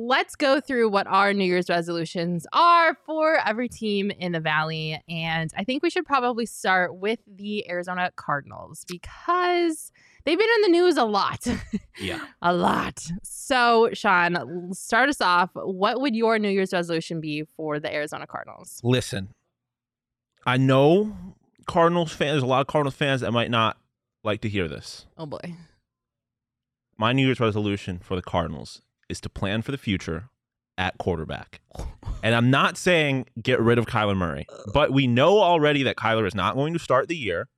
[0.09, 4.99] let's go through what our New Year's resolutions are for every team in the Valley.
[5.11, 9.92] And I think we should probably start with the Arizona Cardinals because
[10.25, 11.47] they've been in the news a lot.
[11.99, 12.25] Yeah.
[12.43, 13.01] a lot.
[13.23, 15.51] So, Shawn, start us off.
[15.55, 18.81] What would your New Year's resolution be for the Arizona Cardinals?
[18.83, 19.35] Listen,
[20.47, 21.15] I know
[21.67, 22.33] Cardinals fans.
[22.33, 23.79] There's a lot of Cardinals fans that might not
[24.25, 25.07] like to hear this.
[25.19, 25.55] Oh, boy.
[26.97, 30.29] My New Year's resolution for the Cardinals is to plan for the future
[30.79, 31.61] at quarterback.
[32.25, 36.25] And I'm not saying get rid of Kyler Murray, but we know already that Kyler
[36.25, 37.49] is not going to start the year.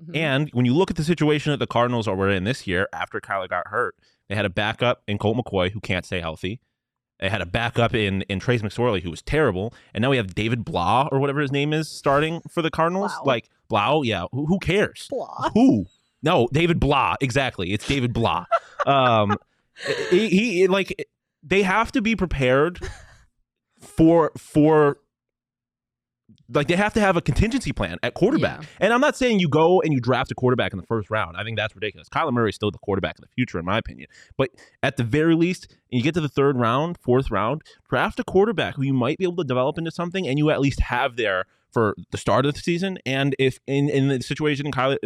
[0.00, 0.16] Mhm.
[0.16, 3.20] And when you look at the situation that the Cardinals are in this year after
[3.20, 3.94] Kyler got hurt,
[4.28, 6.60] they had a backup in Colt McCoy who can't stay healthy.
[7.20, 10.34] They had a backup in in Trace McSorley who was terrible, and now we have
[10.34, 13.12] David Blah or whatever his name is starting for the Cardinals.
[13.14, 13.22] Blau.
[13.24, 15.06] Like Blau, yeah, who, who cares?
[15.08, 15.50] Blah.
[15.54, 15.86] Who?
[16.22, 17.16] No, David Blah.
[17.20, 18.46] Exactly, it's David Blah.
[18.86, 19.36] um,
[20.10, 21.08] he, he like
[21.44, 22.80] they have to be prepared
[23.80, 24.98] for for
[26.54, 28.62] like they have to have a contingency plan at quarterback.
[28.62, 28.68] Yeah.
[28.80, 31.36] And I'm not saying you go and you draft a quarterback in the first round.
[31.36, 32.08] I think that's ridiculous.
[32.08, 34.08] Kyler Murray is still the quarterback of the future, in my opinion.
[34.36, 34.50] But
[34.82, 38.76] at the very least, you get to the third round, fourth round, draft a quarterback
[38.76, 41.46] who you might be able to develop into something, and you at least have there
[41.70, 42.98] for the start of the season.
[43.06, 44.98] And if in in the situation, in Kyler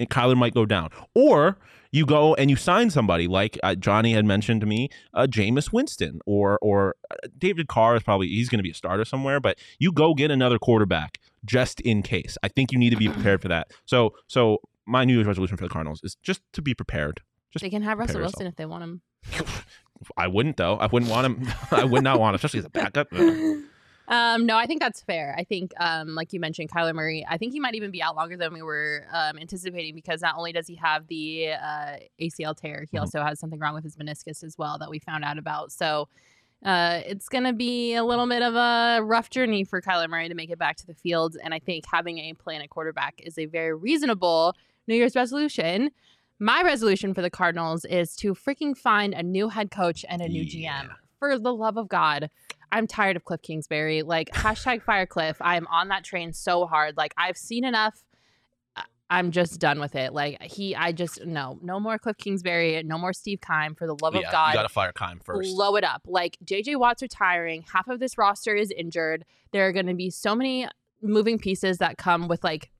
[0.00, 1.58] and Kyler might go down, or
[1.92, 5.72] you go and you sign somebody like uh, Johnny had mentioned to me, uh, Jameis
[5.72, 9.38] Winston, or or uh, David Carr is probably he's going to be a starter somewhere,
[9.40, 12.36] but you go get another quarterback just in case.
[12.42, 13.70] I think you need to be prepared for that.
[13.84, 17.20] So so my New Year's resolution for the Cardinals is just to be prepared.
[17.50, 19.02] Just They can have Russell Wilson if they want him.
[20.16, 20.76] I wouldn't though.
[20.76, 21.48] I wouldn't want him.
[21.70, 23.08] I would not want him, especially as a backup.
[24.10, 25.34] Um, no, I think that's fair.
[25.38, 27.24] I think, um, like you mentioned, Kyler Murray.
[27.28, 30.36] I think he might even be out longer than we were um, anticipating because not
[30.36, 33.02] only does he have the uh, ACL tear, he Mhm.
[33.02, 35.70] also has something wrong with his meniscus as well that we found out about.
[35.70, 36.08] So
[36.64, 40.28] uh, it's going to be a little bit of a rough journey for Kyler Murray
[40.28, 41.36] to make it back to the field.
[41.42, 44.54] And I think having a plan at quarterback is a very reasonable
[44.88, 45.90] New Year's resolution.
[46.40, 50.28] My resolution for the Cardinals is to freaking find a new head coach and a
[50.28, 50.82] new Yeah.
[50.82, 50.90] GM.
[51.20, 52.30] For the love of God,
[52.72, 54.02] I'm tired of Cliff Kingsbury.
[54.02, 55.36] Like hashtag fire Cliff.
[55.40, 56.96] I am on that train so hard.
[56.96, 58.02] Like I've seen enough.
[59.12, 60.12] I'm just done with it.
[60.12, 63.74] Like he, I just no, no more Cliff Kingsbury, no more Steve Keim.
[63.74, 65.52] For the love yeah, of God, you got to fire Keim first.
[65.54, 66.02] blow it up.
[66.06, 69.24] Like JJ Watt's retiring, half of this roster is injured.
[69.52, 70.68] There are going to be so many
[71.02, 72.70] moving pieces that come with like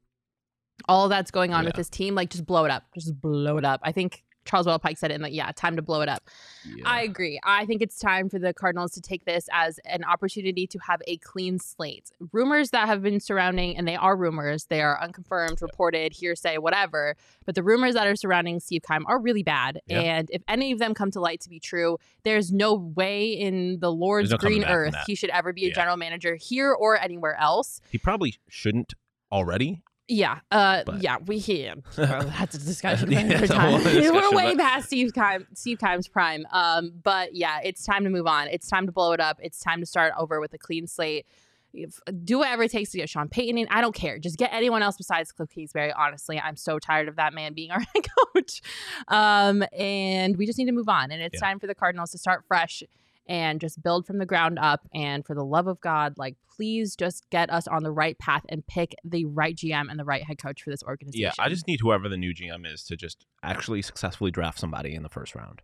[0.89, 2.15] all that's going on with this team.
[2.15, 3.81] Like just blow it up, just blow it up.
[3.83, 6.29] I think Charles Well Pike said it in like, yeah, time to blow it up.
[6.67, 6.83] Yeah.
[6.85, 7.39] I agree.
[7.45, 11.01] I think it's time for the Cardinals to take this as an opportunity to have
[11.07, 12.11] a clean slate.
[12.33, 17.15] Rumors that have been surrounding, and they are rumors, they are unconfirmed, reported, hearsay, whatever.
[17.47, 19.81] But the rumors that are surrounding Steve Keim are really bad.
[19.87, 20.01] Yeah.
[20.01, 23.79] And if any of them come to light to be true, there's no way in
[23.79, 25.75] the Lord's no green earth he should ever be a Yeah.
[25.75, 27.81] general manager here or anywhere else.
[27.91, 28.95] he probably shouldn't
[29.31, 29.83] already.
[30.11, 33.81] Yeah, uh, But- yeah, we yeah, well, that's a discussion for another time.
[33.81, 36.47] whole We're way but- past Steve Keim, Steve Keim's prime.
[36.53, 38.49] Um, but yeah, it's time to move on.
[38.49, 39.39] It's time to blow it up.
[39.43, 41.27] It's time to start over with a clean slate.
[41.73, 43.69] If- Do whatever it takes to get Sean Payton in.
[43.71, 44.19] I don't care.
[44.19, 45.93] Just get anyone else besides Cliff Kingsbury.
[45.93, 48.61] Honestly, I'm so tired of that man being our head coach.
[49.07, 51.13] Um, and we just need to move on.
[51.13, 51.41] And it's Yeah.
[51.49, 52.83] time for the Cardinals to start fresh
[53.31, 54.81] and just build from the ground up.
[54.93, 58.43] And for the love of God, like please just get us on the right path
[58.51, 61.23] and pick the right GM and the right head coach for this organization.
[61.23, 64.95] Yeah, I just need whoever the new GM is to just actually successfully draft somebody
[64.95, 65.63] in the first round.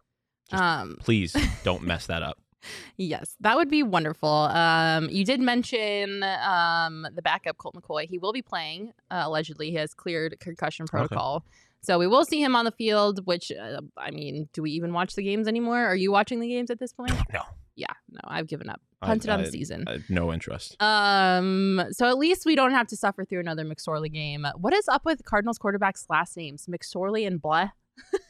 [0.49, 2.39] just- um Please don't mess that up.
[2.97, 4.29] yes, that would be wonderful.
[4.31, 8.07] Um you did mention um the backup Colt McCoy.
[8.09, 9.71] He will be playing uh, allegedly.
[9.71, 11.45] He has cleared concussion protocol.
[11.83, 14.93] So we will see him on the field, which uh, I mean, do we even
[14.93, 15.85] watch the games anymore?
[15.87, 17.13] Are you watching the games at this point?
[17.33, 17.43] No,
[17.77, 18.81] Yeah, no, I've given up.
[19.03, 19.85] I- Punted on I- the season.
[19.87, 20.77] I no interest.
[20.83, 24.47] Um, so at least we don't have to suffer through another McSorley game.
[24.57, 26.67] What is up with Cardinals quarterbacks' last names?
[26.67, 27.71] McSorley and Blah?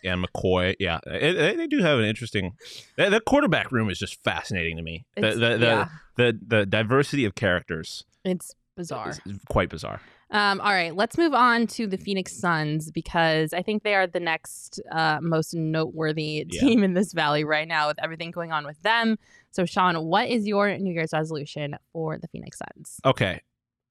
[0.04, 2.52] And McCoy, yeah, it, it- they do have an interesting.
[2.96, 5.06] The, the quarterback room is just fascinating to me.
[5.16, 9.14] The the, the, yeah, the the diversity of characters it's bizarre.
[9.48, 10.00] quite bizarre.
[10.30, 14.08] Um, all right, let's move on to the Phoenix Suns because I think they are
[14.08, 16.60] the next uh, most noteworthy Yeah.
[16.60, 19.18] team in this valley right now with everything going on with them.
[19.52, 23.00] So, Shawn, what is your New Year's resolution for the Phoenix Suns?
[23.04, 23.40] Okay,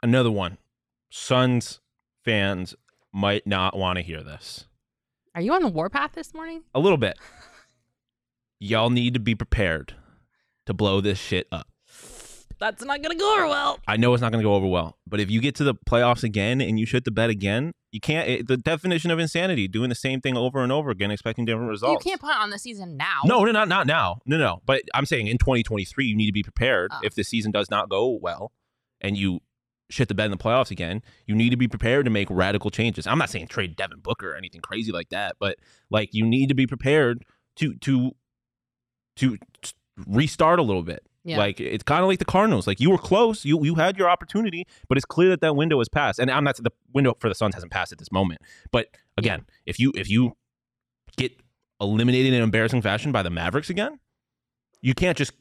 [0.03, 0.57] another one.
[1.09, 1.79] Suns
[2.25, 2.75] fans
[3.13, 4.65] might not want to hear this.
[5.35, 6.63] Are you on the warpath this morning?
[6.73, 7.17] A little bit.
[8.59, 9.93] Y'all need to be prepared
[10.65, 11.67] to blow this shit up.
[12.59, 13.79] That's not gonna go over well.
[13.87, 15.75] I know it's not going to go over well, but if you get to the
[15.75, 18.27] playoffs again and you shit the bed again, you can't.
[18.27, 21.69] It, the definition of insanity: doing the same thing over and over again, expecting different
[21.69, 22.03] results.
[22.05, 23.21] You can't punt on the season now.
[23.25, 24.19] No, no, not not now.
[24.25, 24.61] No, no.
[24.65, 26.91] But I'm saying in 2023, you need to be prepared.
[26.93, 26.99] Oh.
[27.03, 28.51] If the season does not go well,
[29.01, 29.41] and you
[29.89, 32.71] shit the bed in the playoffs again, you need to be prepared to make radical
[32.71, 33.05] changes.
[33.05, 35.57] I'm not saying trade Devin Booker or anything crazy like that, but
[35.89, 37.23] like you need to be prepared
[37.57, 38.11] to to
[39.17, 39.37] to
[40.07, 41.05] restart a little bit.
[41.25, 41.37] Yeah.
[41.37, 42.67] Like it's kind of like the Cardinals.
[42.67, 45.79] Like you were close, you you had your opportunity, but it's clear that that window
[45.79, 46.19] has passed.
[46.19, 48.41] And I'm not the window for the Suns hasn't passed at this moment.
[48.71, 50.37] But again, if you if you
[51.17, 51.33] get
[51.81, 53.99] eliminated in embarrassing fashion by the Mavericks again,
[54.81, 55.33] you can't just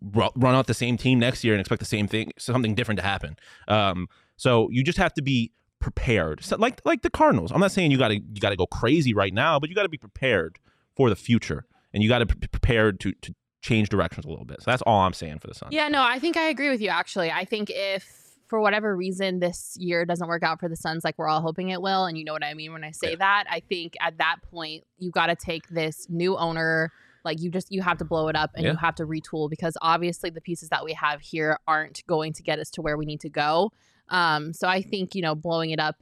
[0.00, 2.98] ru- run out the same team next year and expect the same thing, something different
[2.98, 3.36] to happen.
[3.68, 7.52] Um, so you just have to be prepared, so like like the Cardinals.
[7.52, 9.74] I'm not saying you got to you got to go crazy right now, but you
[9.74, 10.58] got to be prepared
[10.96, 13.34] for the future, and you got to be prepared to to
[13.66, 14.62] change directions a little bit.
[14.62, 15.72] So that's all I'm saying for the Suns.
[15.72, 17.30] Yeah, no, I think I agree with you actually.
[17.30, 18.04] I think if
[18.48, 21.70] for whatever reason this year doesn't work out for the Suns like we're all hoping
[21.70, 23.16] it will, and you know what I mean when I say Yeah.
[23.16, 26.92] that, I think at that point you got to take this new owner
[27.24, 28.70] like you just you have to blow it up and Yeah.
[28.72, 32.42] you have to retool because obviously the pieces that we have here aren't going to
[32.44, 33.72] get us to where we need to go.
[34.08, 35.96] Um so I think, you know, blowing it up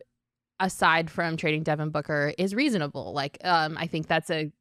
[0.61, 3.15] aside from trading Devin Booker is reasonable.
[3.15, 4.53] Like um I think that's a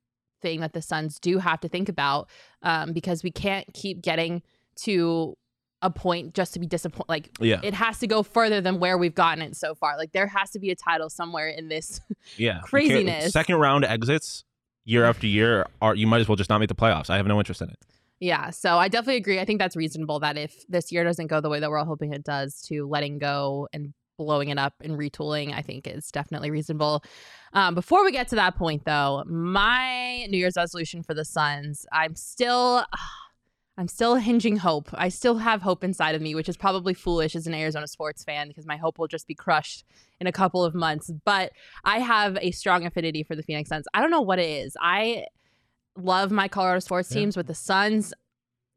[0.43, 2.29] thing that the Suns do have to think about
[2.61, 4.43] um because we can't keep getting
[4.83, 5.35] to
[5.81, 7.09] a point just to be disappointed.
[7.09, 9.97] Like Yeah, it has to go further than where we've gotten it so far.
[9.97, 11.99] Like there has to be a title somewhere in this.
[12.37, 12.59] yeah.
[12.63, 13.33] Craziness.
[13.33, 14.45] Second round exits
[14.85, 17.09] year after year are you might as well just not make the playoffs.
[17.09, 17.79] I have no interest in it.
[18.19, 19.39] yeah, so I definitely agree.
[19.39, 21.85] I think that's reasonable that if this year doesn't go the way that we're all
[21.85, 26.11] hoping it does, to letting go and blowing it up and retooling, I think is
[26.11, 27.03] definitely reasonable.
[27.53, 31.85] Um, before we get to that point, though, my New Year's resolution for the Suns,
[31.91, 32.85] I'm still.
[33.75, 34.89] I'm still hinging hope.
[34.93, 38.23] I still have hope inside of me, which is probably foolish as an Arizona sports
[38.23, 39.83] fan because my hope will just be crushed
[40.19, 41.09] in a couple of months.
[41.25, 43.85] But I have a strong affinity for the Phoenix Suns.
[43.91, 44.77] I don't know what it is.
[44.79, 45.25] I
[45.97, 47.21] love my Colorado sports Yeah.
[47.21, 48.13] teams with the Suns.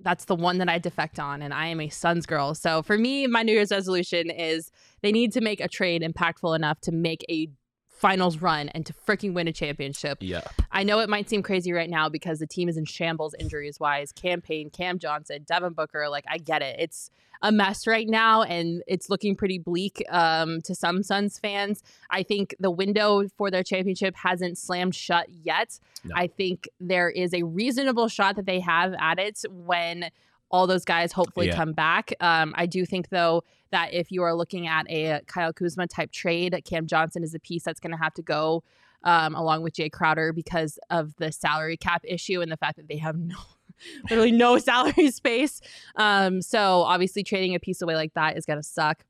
[0.01, 2.55] That's the one that I defect on, and I am a Suns girl.
[2.55, 4.71] So for me, my New Year's resolution is
[5.03, 7.49] they need to make a trade impactful enough to make a
[7.97, 10.19] finals run and to freaking win a championship.
[10.21, 10.43] Yeah.
[10.71, 13.81] I know it might seem crazy right now because the team is in shambles injuries
[13.81, 14.13] wise.
[14.13, 16.77] Cam Payne, Cam Johnson, Devin Booker, like I get it.
[16.79, 17.11] It's
[17.43, 21.83] a mess right now and it's looking pretty bleak um, to some Suns fans.
[22.11, 25.79] I think the window for their championship hasn't slammed shut yet.
[26.05, 26.15] No.
[26.17, 30.11] I think there is a reasonable shot that they have at it when
[30.51, 31.57] all those guys hopefully Yeah.
[31.57, 32.13] come back.
[32.21, 36.13] Um, I do think though that if you are looking at a Kyle Kuzma type
[36.13, 38.63] trade, Cam Johnson is a piece that's going to have to go
[39.03, 42.89] um, along with Jay Crowder because of the salary cap issue and the fact that
[42.89, 43.37] they have no
[44.11, 45.61] literally no salary space.
[45.97, 49.05] Um, so obviously trading a piece away like that is going to suck.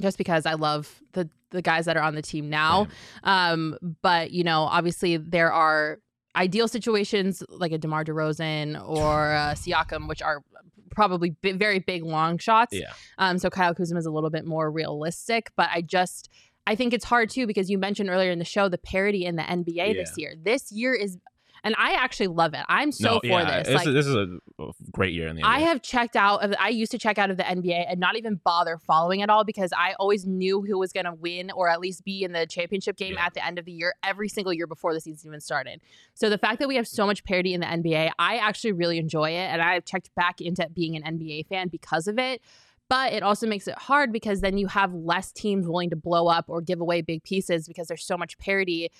[0.00, 2.88] Just because I love the the guys that are on the team now,
[3.22, 6.00] um, but you know, obviously there are
[6.36, 10.42] ideal situations like a DeMar DeRozan or uh, Siakam, which are
[10.90, 12.74] probably bi- very big long shots.
[12.74, 12.92] Yeah.
[13.18, 16.30] Um, so Kyle Kuzma is a little bit more realistic, but I just
[16.66, 19.36] I think it's hard too because you mentioned earlier in the show the parity in
[19.36, 20.34] the NBA this year.
[20.42, 21.18] This year is,
[21.64, 22.60] and I actually love it.
[22.68, 23.68] I'm so no, for yeah, this.
[23.68, 25.46] This, Like, is, this is a great year in the NBA.
[25.46, 28.16] I have checked out of I used to check out of the NBA and not
[28.16, 31.68] even bother following it all because I always knew who was going to win or
[31.68, 33.26] at least be in the championship game Yeah.
[33.26, 35.80] at the end of the year every single year before the season even started.
[36.12, 38.98] So the fact that we have so much parity in the NBA, I actually really
[38.98, 42.42] enjoy it and I've checked back into being an NBA fan because of it.
[42.90, 46.28] But it also makes it hard because then you have less teams willing to blow
[46.28, 48.90] up or give away big pieces because there's so much parity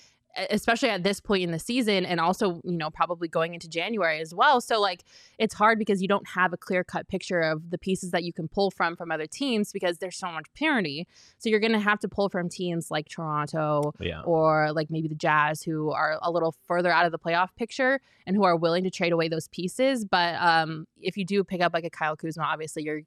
[0.50, 4.20] especially at this point in the season and also you know probably going into january
[4.20, 5.04] as well so like
[5.38, 8.32] it's hard because you don't have a clear cut picture of the pieces that you
[8.32, 11.06] can pull from from other teams because there's so much parity
[11.38, 14.22] so you're going to have to pull from teams like toronto yeah.
[14.22, 18.00] or like maybe the jazz who are a little further out of the playoff picture
[18.26, 21.60] and who are willing to trade away those pieces but um if you do pick
[21.60, 23.02] up like a kyle kuzma obviously you're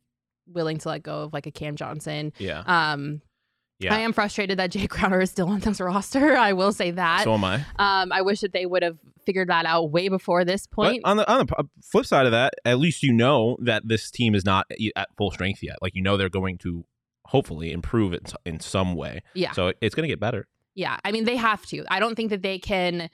[0.47, 2.63] willing to let go of like a cam johnson Yeah.
[2.65, 3.21] um
[3.79, 3.93] Yeah.
[3.95, 6.35] I am frustrated that Jae Crowder is still on this roster.
[6.35, 7.23] I will say that.
[7.23, 7.55] so am I.
[7.77, 11.03] Um, I wish that they would have figured that out way before this point.
[11.03, 14.09] But on the on the flip side of that, at least you know that this
[14.09, 15.75] team is not at full strength yet.
[15.81, 16.85] Like you know they're going to
[17.25, 19.21] hopefully improve it in some way.
[19.33, 20.47] yeah, So it's going to get better.
[20.75, 20.97] yeah.
[21.03, 21.83] I mean, they have to.
[21.89, 23.09] I don't think that they can.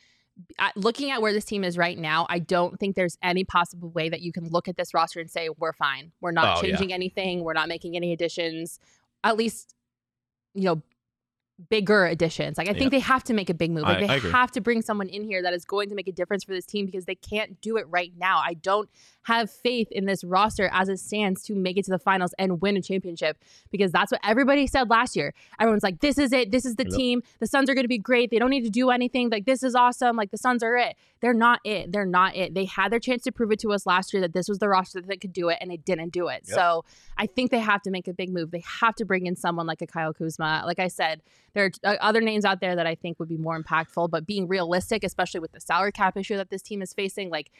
[0.60, 3.89] uh, Looking at where this team is right now, I don't think there's any possible
[3.89, 6.12] way that you can look at this roster and say we're fine.
[6.21, 6.69] We're not Oh, yeah.
[6.76, 7.43] changing anything.
[7.43, 8.80] We're not making any additions.
[9.23, 9.73] At least,
[10.53, 10.81] you know,
[11.69, 12.58] bigger additions.
[12.58, 12.89] Like I think Yeah.
[12.89, 13.84] they have to make a big move.
[13.84, 16.08] Like I- they I have to bring someone in here that is going to make
[16.08, 18.39] a difference for this team because they can't do it right now.
[18.39, 18.89] I don't
[19.23, 22.62] have faith in this roster as it stands to make it to the finals and
[22.62, 23.38] win a championship
[23.71, 25.34] because that's what everybody said last year.
[25.60, 26.52] Everyone's like, "This is it.
[26.52, 26.93] This is the Yep.
[26.93, 27.23] team.
[27.39, 28.32] The Suns are going to be great.
[28.32, 29.30] They don't need to do anything.
[29.30, 30.17] Like this is awesome.
[30.17, 30.95] Like the Suns are it.
[31.21, 31.91] They're not it.
[31.93, 32.54] They're not it.
[32.54, 34.67] They had their chance to prove it to us last year that this was the
[34.67, 36.41] roster that could do it, and they didn't do it.
[36.45, 36.56] Yep.
[36.56, 36.86] So
[37.17, 38.52] I think they have to make a big move.
[38.52, 40.63] They have to bring in someone like a Kyle Kuzma.
[40.65, 41.21] Like I said,
[41.53, 44.25] there are uh, other names out there that I think would be more impactful, but
[44.25, 47.51] being realistic, especially with the salary cap issue that this team is facing, like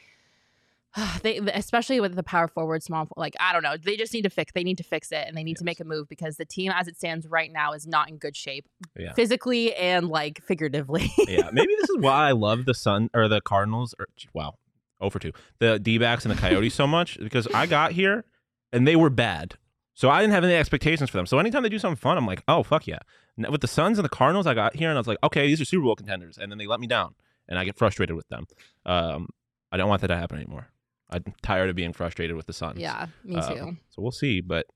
[1.22, 4.30] they especially with the power forward small like i don't know they just need to
[4.30, 6.44] fix they need to fix it and they need to make a move because the
[6.44, 8.64] team as it stands right now is not in good shape
[8.96, 9.12] Yeah.
[9.12, 11.12] physically and like figuratively.
[11.26, 14.54] Yeah, maybe this is why I love the Sun or the Cardinals or wow,
[15.00, 18.24] over two the D backs and the Coyotes so much because I got here
[18.72, 19.54] and they were bad,
[19.94, 21.26] so I didn't have any expectations for them.
[21.26, 22.98] So anytime they do something fun, I'm like, oh fuck yeah.
[23.38, 25.46] N- With the Suns and the Cardinals, I got here and I was like, okay,
[25.46, 27.14] these are Super Bowl contenders, and then they let me down,
[27.48, 28.46] and I get frustrated with them.
[28.86, 29.28] Um,
[29.72, 30.68] I don't want that to happen anymore.
[31.10, 32.78] I'm tired of being frustrated with the Suns.
[32.78, 34.66] yeah me Um, too So we'll see, but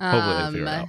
[0.00, 0.88] hopefully they figure it out.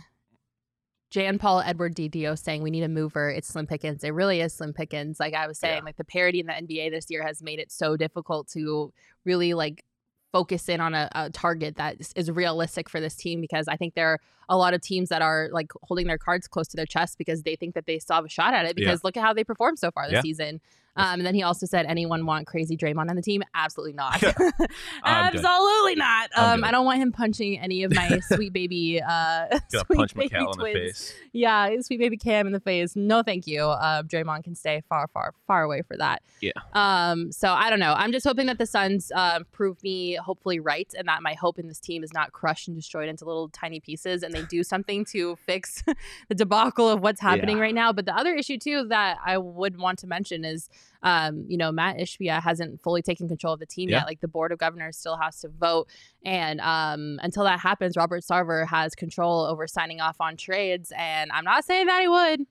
[1.09, 3.29] Jan Paul Edward DDO saying we need a mover.
[3.29, 4.01] It's slim pickings.
[4.05, 5.19] It really is slim pickings.
[5.19, 5.83] Like I was saying, Yeah.
[5.83, 8.93] like the parity in the NBA this year has made it so difficult to
[9.25, 9.83] really like
[10.32, 13.76] focus in on a, a target that is, is realistic for this team because I
[13.78, 16.78] think there are a lot of teams that are like holding their cards close to
[16.78, 18.86] their chest because they think that they still have a shot at it Yeah.
[18.86, 20.22] because look at how they performed so far this Yeah.
[20.22, 20.62] season.
[20.97, 23.43] Um, and then he also said, anyone want crazy Draymond on the team?
[23.56, 24.21] Absolutely not.
[25.04, 25.43] I'm good.
[25.45, 26.30] Absolutely not.
[26.36, 26.63] Um.
[26.63, 30.39] I don't want him punching any of my sweet baby, uh, sweet punch baby McHale
[30.39, 30.73] in the twins.
[30.75, 31.13] face.
[31.34, 32.95] Yeah, sweet baby Cam in the face.
[32.95, 33.63] No, thank you.
[33.63, 36.21] Uh, Draymond can stay far, far, far away for that.
[36.41, 36.51] Yeah.
[36.73, 37.32] Um.
[37.32, 37.93] So I don't know.
[37.93, 41.58] I'm just hoping that the Suns um, prove me hopefully right, and that my hope
[41.60, 44.63] in this team is not crushed and destroyed into little tiny pieces, and they do
[44.63, 45.84] something to fix
[46.30, 47.63] the debacle of what's happening Yeah.
[47.63, 47.91] right now.
[47.93, 50.69] But the other issue too that I would want to mention is,
[51.04, 53.98] um, you know, Mat Ishbia hasn't fully taken control of the team Yeah.
[54.00, 54.06] yet.
[54.08, 55.88] Like the board of governors still has to vote,
[56.24, 60.91] and um, until that happens, Robert Sarver has control over signing off on trades.
[60.98, 62.41] And I'm not saying that he would,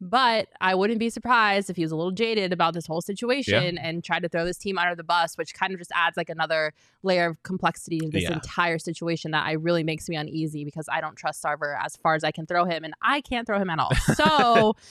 [0.00, 3.78] but I wouldn't be surprised if he was a little jaded about this whole situation
[3.78, 6.28] and tried to throw this team under the bus, which kind of just adds like
[6.28, 8.34] another layer of complexity to this Yeah.
[8.34, 12.14] entire situation that I really makes me uneasy because I don't trust Sarver as far
[12.14, 13.94] as I can throw him, and I can't throw him at all.
[14.14, 14.76] So.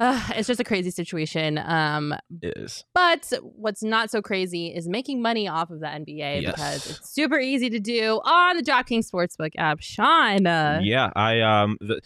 [0.00, 1.58] Uh, it's just a crazy situation.
[1.58, 6.52] Um, Is but what's not so crazy is making money off of the NBA Yes.
[6.52, 9.80] because it's super easy to do on the DraftKings Sportsbook app.
[9.80, 12.00] Shawn, uh, yeah, I um the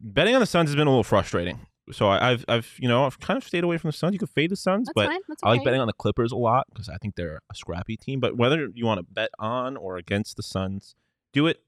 [0.00, 1.66] betting on the Suns has been a little frustrating.
[1.92, 4.12] So I, I've I've you know I've kind of stayed away from the Suns.
[4.12, 5.10] You could fade the Suns, but.
[5.28, 7.96] That's I like betting on the Clippers a lot because I think they're a scrappy
[7.96, 8.20] team.
[8.20, 10.94] But whether you want to bet on or against the Suns,
[11.32, 11.60] do it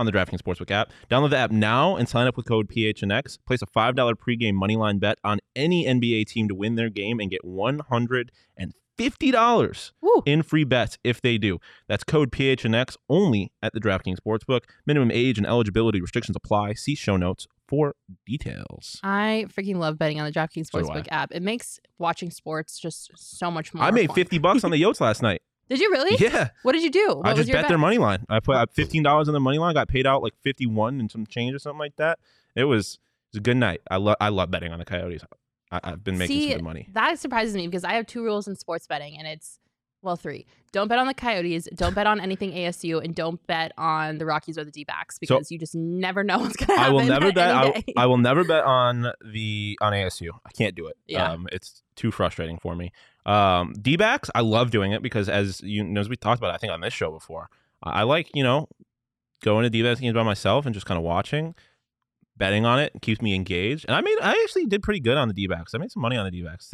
[0.00, 0.90] on the DraftKings Sportsbook app.
[1.10, 3.38] Download the app now and sign up with code PHNX.
[3.46, 7.30] Place a $5 pregame moneyline bet on any NBA team to win their game and
[7.30, 10.22] get $150 Woo.
[10.24, 11.58] in free bets if they do.
[11.86, 14.60] That's code PHNX only at the DraftKings Sportsbook.
[14.86, 16.72] Minimum age and eligibility restrictions apply.
[16.72, 17.94] See show notes for
[18.26, 19.00] details.
[19.02, 21.30] I freaking love betting on the DraftKings So Sportsbook app.
[21.30, 23.84] It makes watching sports just so much more.
[23.84, 24.16] I made fun.
[24.16, 25.42] 50 bucks on the Yotes last night.
[25.70, 26.16] Did you really?
[26.20, 26.48] Yeah.
[26.64, 27.14] What did you do?
[27.14, 27.68] What I just bet, bet?
[27.68, 28.26] their money line.
[28.28, 29.72] I put fifteen dollars on the money line.
[29.72, 32.18] Got paid out like fifty one and some change or something like that.
[32.56, 32.98] It was
[33.32, 33.80] it was a good night.
[33.88, 35.22] I love I love betting on the Coyotes.
[35.70, 36.88] I, I've been making See, some good money.
[36.92, 39.60] That surprises me because I have two rules in sports betting, and it's
[40.02, 40.46] well, three.
[40.72, 41.68] Don't bet on the Coyotes.
[41.74, 45.18] Don't bet on anything ASU, and don't bet on the Rockies or the D backs
[45.18, 46.94] because you just never know what's gonna happen.
[46.94, 47.54] I will never bet.
[47.54, 47.84] I.
[47.96, 50.30] I will never bet on the on ASU.
[50.44, 50.96] I can't do it.
[51.06, 51.30] Yeah.
[51.30, 52.92] Um, it's too frustrating for me.
[53.26, 56.54] Um, D backs, I love doing it because as you know, as we talked about,
[56.54, 57.48] I think on this show before,
[57.82, 58.68] I, I like you know
[59.42, 61.54] going to D backs games by myself and just kind of watching.
[62.36, 65.28] Betting on it keeps me engaged, and I made I actually did pretty good on
[65.28, 65.74] the D backs.
[65.74, 66.72] I made some money on the D backs.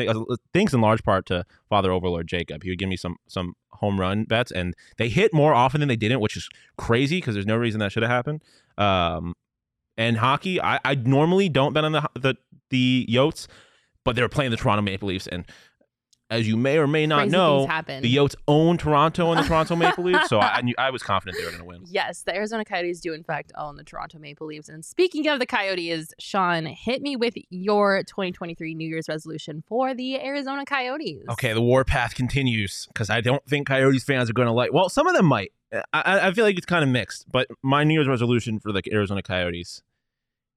[0.55, 2.63] Thanks in large part to Father Overlord Jacob.
[2.63, 5.89] He would give me some some home run bets, and they hit more often than
[5.89, 8.45] they didn't, which is crazy because there's no reason that should have happened.
[8.79, 9.35] Um,
[9.97, 12.37] and hockey, I, I normally don't bet on the the
[12.71, 13.49] the Yotes,
[14.05, 15.45] but they were playing the Toronto Maple Leafs, and
[16.29, 19.77] as you may or may not Crazy know, the Yotes own Toronto and the Toronto
[19.77, 21.83] Maple Leafs, so I, I knew I was confident they were going to win.
[21.87, 24.69] Yes, the Arizona Coyotes do in fact own the Toronto Maple Leafs.
[24.69, 29.95] And speaking of the Coyotes, Shawn, hit me with your 2023 New Year's resolution for
[29.95, 31.25] the Arizona Coyotes.
[31.31, 34.73] Okay, the warpath continues because I don't think Coyotes fans are going to like.
[34.73, 35.53] Well, some of them might.
[35.93, 38.83] I I feel like it's kind of mixed, but my New Year's resolution for the
[38.93, 39.83] Arizona Coyotes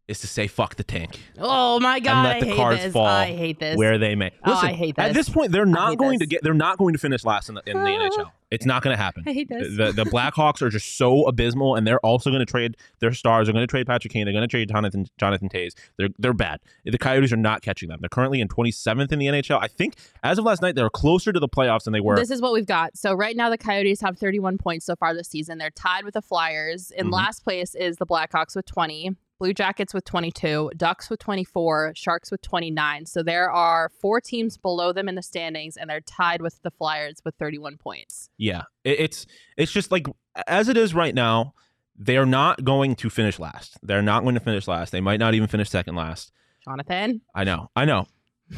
[0.10, 2.94] is to say fuck the tank Oh my god, let I the hate cards this.
[2.94, 3.78] fall I hate this.
[3.78, 4.32] where they may.
[4.46, 5.28] Oh, I Listen, hate At this.
[5.28, 6.44] this point, they're not going to get.
[6.44, 7.90] They're not going to finish last in the in the.
[7.90, 8.32] NHL.
[8.52, 9.24] It's not going to happen.
[9.28, 9.78] I hate this.
[9.78, 13.46] The the Blackhawks are just so abysmal, and they're also going to trade their stars.
[13.48, 14.26] They're going to trade Patrick Kane.
[14.26, 15.74] They're going to trade Jonathan Jonathan Toews.
[15.98, 16.60] They're they're bad.
[16.84, 18.00] The Coyotes are not catching them.
[18.02, 19.60] They're currently in 27th in the NHL.
[19.62, 22.16] I think as of last night, they're closer to the playoffs than they were.
[22.16, 22.98] This is what we've got.
[22.98, 25.60] So right now the Coyotes have 31 points so far this season.
[25.60, 26.92] They're tied with the Flyers.
[26.92, 27.14] In Mhm.
[27.14, 32.30] last place is the Blackhawks with 20, Blue Jackets with 22, Ducks with 24, Sharks
[32.30, 33.06] with 29.
[33.06, 36.72] So there are four teams below them in the standings and they're tied with the
[36.72, 38.30] Flyers with 31 points.
[38.38, 39.26] Yeah, it's
[39.58, 40.08] it's just like
[40.48, 41.54] as it is right now.
[42.02, 43.78] They're not going to finish last.
[43.84, 44.94] They're not going to finish last.
[44.94, 46.32] They might not even finish second last.
[46.64, 48.06] Jonathan, I know, I know.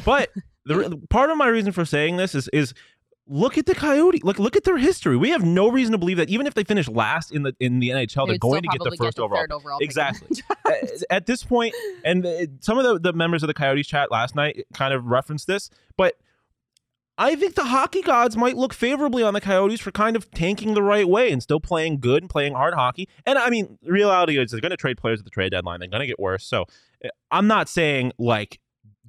[0.04, 0.30] But
[0.64, 2.72] the part of my reason for saying this is is
[3.32, 4.20] look at the Coyote.
[4.22, 5.16] Look look at their history.
[5.16, 7.80] We have no reason to believe that even if they finish last in the in
[7.80, 9.40] the NHL, they're going to get the first overall.
[9.40, 9.78] third overall.
[9.78, 9.86] pick.
[9.86, 10.42] Exactly.
[11.10, 11.74] at, this point,
[12.04, 12.26] and
[12.60, 15.70] some of the, the members of the Coyotes chat last night kind of referenced this,
[15.96, 16.14] but
[17.18, 20.74] I think the hockey gods might look favorably on the Coyotes for kind of tanking
[20.74, 23.08] the right way and still playing good and playing hard hockey.
[23.26, 25.80] And I mean, reality is they're going to trade players at the trade deadline.
[25.80, 26.44] They're going to get worse.
[26.44, 26.62] So
[27.04, 28.60] uh, I'm not saying like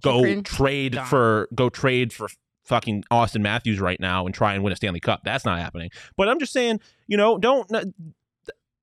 [0.02, 1.06] go Different trade Done.
[1.08, 2.28] for go trade for
[2.64, 5.22] fucking Auston Matthews right now and try and win a Stanley Cup.
[5.24, 5.90] That's not happening.
[6.18, 7.70] But I'm just saying, you know, don't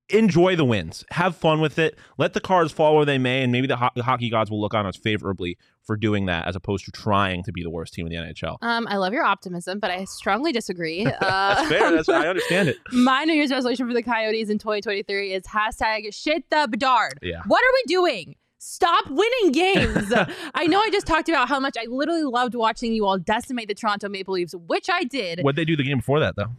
[0.09, 1.05] enjoy the wins.
[1.11, 1.97] Have fun with it.
[2.17, 4.59] Let the cards fall where they may, and maybe the, ho- the hockey gods will
[4.59, 7.93] look on us favorably for doing that, as opposed to trying to be the worst
[7.93, 8.57] team in the NHL.
[8.61, 11.07] Um, I love your optimism, but I strongly disagree.
[11.21, 11.91] Uh, That's fair.
[11.91, 12.77] That's, I understand it.
[12.91, 17.19] My New Year's resolution for the Coyotes in 2023 is hashtag shit the Bedard.
[17.21, 17.41] Yeah.
[17.45, 18.35] What are we doing?
[18.63, 20.13] Stop winning games.
[20.53, 23.67] I know I just talked about how much I literally loved watching you all decimate
[23.67, 25.39] the Toronto Maple Leafs, which I did.
[25.41, 26.51] What'd they do the game before that, though?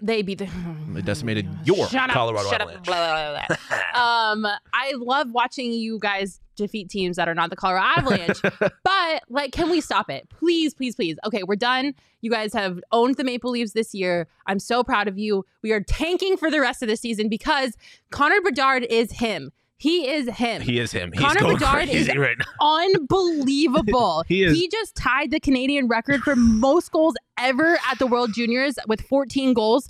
[0.00, 0.48] They beat the.
[0.90, 2.86] They decimated your Shut up, Colorado shut up, Avalanche.
[2.86, 3.56] blah, blah, blah,
[3.92, 4.00] blah.
[4.00, 8.40] um, I love watching you guys defeat teams that are not the Colorado Avalanche.
[8.84, 11.16] but like, can we stop it, please, please, please?
[11.26, 11.94] Okay, we're done.
[12.20, 14.28] You guys have owned the Maple Leafs this year.
[14.46, 15.44] I'm so proud of you.
[15.62, 17.76] We are tanking for the rest of the season because
[18.10, 19.50] Connor Bedard is him.
[19.76, 20.62] He is him.
[20.62, 21.10] He is him.
[21.12, 22.66] He's Connor going Bedard is right now.
[22.84, 24.24] unbelievable.
[24.28, 28.32] He is- He just tied the Canadian record for most goals ever at the World
[28.34, 29.88] Juniors with 14 goals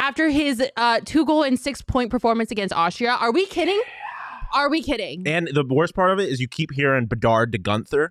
[0.00, 3.12] after his uh, two goal and six point performance against Austria.
[3.12, 3.80] Are we kidding?
[4.54, 5.26] Are we kidding?
[5.26, 8.08] And the worst part of it is you keep hearing Bedard to Guenther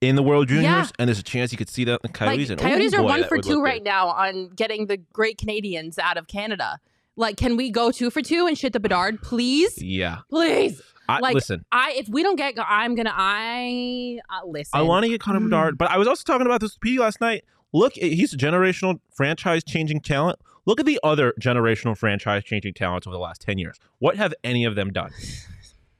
[0.00, 0.86] in the World Juniors, Yeah.
[0.98, 2.48] and there's a chance you could see that in the Coyotes.
[2.50, 5.98] like, and, Coyotes oh are one for two right now on getting the great Canadians
[5.98, 6.80] out of Canada.
[7.16, 9.80] Like, can we go two for two and shit the Bedard, please?
[9.82, 10.18] Yeah.
[10.30, 10.80] Please.
[11.08, 11.64] I Like, listen.
[11.72, 13.12] I if we don't get, I'm gonna.
[13.14, 14.70] I uh, listen.
[14.78, 15.44] I want to get Connor Mm.
[15.44, 17.44] Bedard, but I was also talking about this with P last night.
[17.74, 20.38] Look, he's a generational franchise changing talent.
[20.66, 23.78] Look at the other generational franchise changing talents over the last 10 years.
[23.98, 25.10] What have any of them done?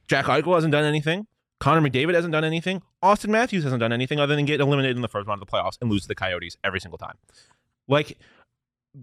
[0.07, 1.27] Jack Eichel hasn't done anything.
[1.59, 2.81] Connor McDavid hasn't done anything.
[3.03, 5.51] Auston Matthews hasn't done anything other than get eliminated in the first round of the
[5.51, 7.15] playoffs and lose to the Coyotes every single time.
[7.87, 8.17] Like,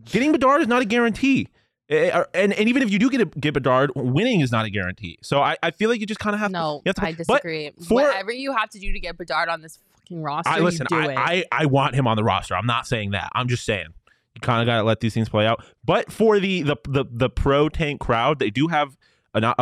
[0.04, 1.48] getting Bedard is not a guarantee.
[1.90, 4.64] Eh, or- And, and even if you do get, a, get Bedard, winning is not
[4.64, 5.18] a guarantee.
[5.22, 6.82] So I, I feel like you just kind of have No, to.
[6.84, 7.72] You have to I disagree.
[7.86, 10.86] for- Whatever you have to do to get Bedard on this fucking roster, I listen.
[10.90, 11.46] you do I, it.
[11.52, 12.54] I I want him on the roster.
[12.56, 13.30] I'm not saying that.
[13.34, 13.88] I'm just saying
[14.34, 15.64] you kind of got to let these things play out.
[15.84, 18.96] But for the the the, the pro tank crowd, they do have
[19.34, 19.54] an, a,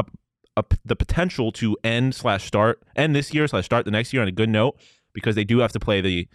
[0.56, 4.20] a, the potential to end slash start end this year slash start the next year
[4.20, 4.76] on a good note
[5.14, 6.28] because they do have to play the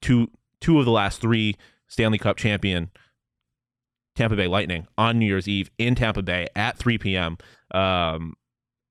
[0.00, 1.56] two two of the last three
[1.88, 2.90] Stanley Cup champion
[4.20, 7.38] Tampa Bay Lightning on New Year's Eve in Tampa Bay at 3 p.m.
[7.70, 8.34] Um,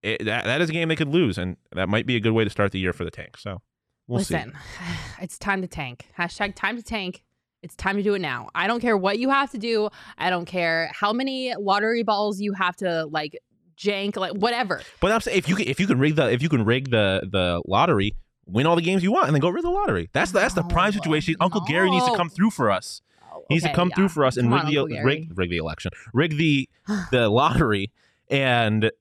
[0.01, 2.32] it, that that is a game they could lose, and that might be a good
[2.32, 3.38] way to start the year for the tank.
[3.38, 3.61] So
[4.07, 4.34] we'll see.
[4.34, 4.53] Listen,
[5.21, 6.07] it's time to tank.
[6.17, 7.23] Hashtag time to tank.
[7.61, 8.49] It's time to do it now.
[8.55, 9.89] I don't care what you have to do.
[10.17, 13.38] I don't care how many lottery balls you have to like
[13.77, 14.82] jank, like whatever.
[14.99, 16.89] But I'm saying if you can, if you can rig the if you can rig
[16.89, 18.15] the the lottery,
[18.47, 20.09] win all the games you want, and then go rig the lottery.
[20.11, 21.36] That's the, that's the prime situation.
[21.39, 23.03] Uncle Gary needs to come through for us.
[23.47, 23.95] He needs to come yeah.
[23.95, 26.67] through for us and rig on, the rig rig the election, rig the
[27.11, 27.91] the lottery,
[28.29, 28.91] and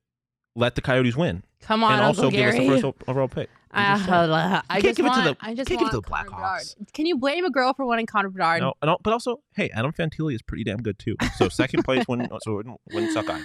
[0.55, 2.68] let the Coyotes win, Come on, and also Uncle give Gary.
[2.68, 3.49] us the first overall pick.
[3.70, 4.30] I'm just saying.
[4.30, 6.74] Uh, I can't give it to the- I just can't give it to the Blackhawks.
[6.95, 8.62] Can you blame a girl for wanting Connor Bedard?
[8.62, 11.16] No, al- but also, hey, Adam Fantilli is pretty damn good too.
[11.36, 13.45] So second place wouldn't so wouldn't, wouldn't suck either.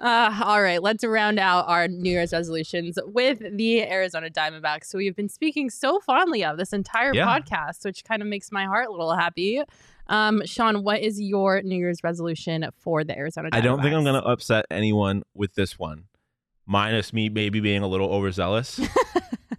[0.00, 4.98] Uh, all right, let's round out our New Year's resolutions with the Arizona Diamondbacks, who
[4.98, 7.26] we've been speaking so fondly of this entire Yeah.
[7.26, 9.60] podcast, which kind of makes my heart a little happy.
[10.10, 13.56] Um, Shawn, what is your New Year's resolution for the Arizona Diamondbacks?
[13.56, 16.04] I don't think I'm gonna upset anyone with this one,
[16.66, 18.78] minus me maybe being a little overzealous.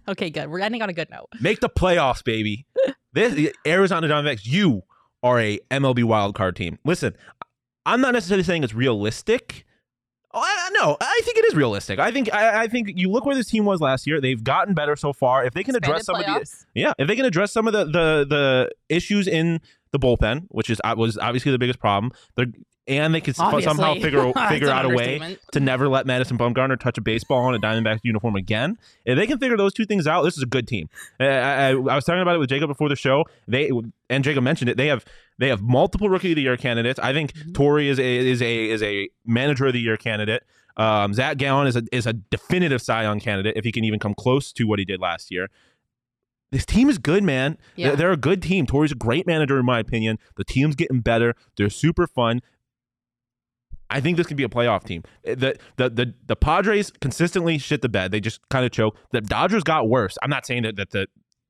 [0.08, 0.50] Okay, good.
[0.50, 1.28] We're ending on a good note.
[1.40, 2.66] Make the playoffs, baby.
[3.12, 4.82] This Arizona Diamondbacks, you
[5.22, 6.78] are a MLB wild card team.
[6.84, 7.14] Listen,
[7.86, 9.64] I'm not necessarily saying it's realistic.
[10.34, 11.98] Oh, I, no, I think it is realistic.
[11.98, 14.20] I think I, I think you look where this team was last year.
[14.20, 15.44] They've gotten better so far.
[15.44, 17.72] If they can address some Expanded of the yeah, if they can address some of
[17.72, 19.60] the the the issues in
[19.92, 22.46] the bullpen, which is uh, was obviously the biggest problem, they're
[22.88, 26.76] and they can s- somehow figure figure out a way to never let Madison Bumgarner
[26.80, 28.76] touch a baseball in a Diamondbacks uniform again.
[29.04, 30.88] If they can figure those two things out, this is a good team.
[31.20, 33.24] I, I, I was talking about it with Jacob before the show.
[33.46, 33.70] They
[34.10, 34.76] and Jacob mentioned it.
[34.76, 35.04] They have
[35.38, 36.98] they have multiple Rookie of the Year candidates.
[36.98, 37.52] I think Mm-hmm.
[37.52, 40.42] Torey is a is a is a Manager of the Year candidate.
[40.76, 44.00] Um, Zach Gallen is a is a definitive Cy Young candidate if he can even
[44.00, 45.48] come close to what he did last year.
[46.52, 47.58] This team is good, man.
[47.74, 47.88] Yeah.
[47.88, 48.66] They're, they're a good team.
[48.66, 50.18] Torey's a great manager, in my opinion.
[50.36, 51.34] The team's getting better.
[51.56, 52.40] They're super fun.
[53.90, 55.02] I think this could be a playoff team.
[55.24, 58.10] Eh, the the the, the Padres consistently shit the bed.
[58.10, 58.96] They just kind of choke.
[59.12, 60.16] The Dodgers got worse.
[60.22, 61.06] I'm not saying that, that the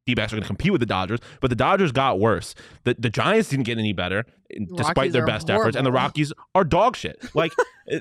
[0.07, 2.55] D-backs are going to compete with the Dodgers, but the Dodgers got worse.
[2.85, 5.87] The the Giants didn't get any better eh, despite Rockies their are best efforts, and
[5.87, 5.93] the.
[5.93, 7.23] Rockies are dog shit.
[7.35, 7.53] Like
[7.89, 8.01] eh,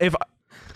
[0.00, 0.14] if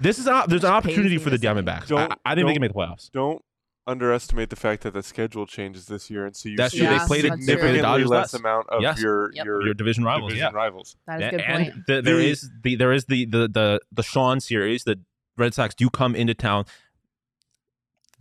[0.00, 1.48] this is an, there's an opportunity for the to say.
[1.48, 1.84] Diamondbacks.
[1.84, 3.10] I, Don't- I think they can make the playoffs.
[3.10, 3.42] Don't
[3.88, 6.88] underestimate the fact that the schedule changes this year, and so you That's see true.
[6.88, 8.40] They a played it- they played significantly Dodgers less less.
[8.40, 9.00] amount of Yes.
[9.00, 9.44] your Yep.
[9.46, 10.56] your Your division rivals, division yeah.
[10.56, 10.96] rivals.
[11.06, 11.86] That is a good point.
[11.86, 14.84] the- there The- is the there is the the the the Sean series.
[14.84, 15.00] The
[15.36, 16.64] Red Sox do come into town.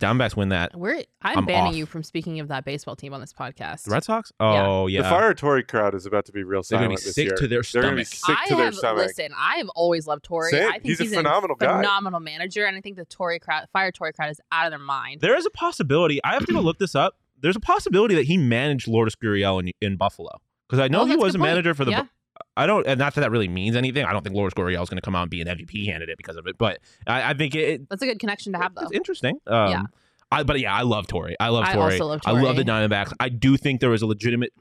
[0.00, 0.78] Diamondbacks win that.
[0.78, 1.76] We're I'm, I'm banning off.
[1.76, 3.82] you from speaking of that baseball team on this podcast.
[3.84, 4.32] The Red Sox?
[4.38, 5.02] Oh yeah.
[5.02, 7.34] The Fire Torey crowd is about to be real They're gonna be sick year.
[7.36, 8.38] to their They're gonna be stomach.
[8.38, 9.06] sick I to their have stomach.
[9.06, 9.32] listen.
[9.36, 10.50] I have always loved Torey.
[10.50, 10.68] Same.
[10.68, 11.76] I think He's he's, a phenomenal a guy.
[11.78, 14.78] phenomenal manager, and I think the Torey crowd, fire Torey crowd, is out of their
[14.78, 15.20] mind.
[15.20, 16.20] There is a possibility.
[16.22, 17.16] I have to go look this up.
[17.40, 20.30] There's a possibility that he managed Lourdes Gurriel in, in Buffalo
[20.68, 21.50] because I know Oh, he that's a was a point.
[21.50, 21.90] manager for the.
[21.92, 22.04] Yeah.
[22.58, 24.04] I don't, and not that that really means anything.
[24.04, 26.16] I don't think Lourdes Gurriel is going to come out and be an MVP candidate
[26.16, 26.58] because of it.
[26.58, 28.82] But I, I think it, That's a good connection to have, though.
[28.82, 29.38] it's interesting.
[29.46, 29.82] Um, Yeah.
[30.30, 31.36] I, but yeah, I love Torey.
[31.40, 31.68] I love Torey.
[31.68, 33.12] I also love I love the Diamondbacks.
[33.18, 34.52] I do think there is a legitimate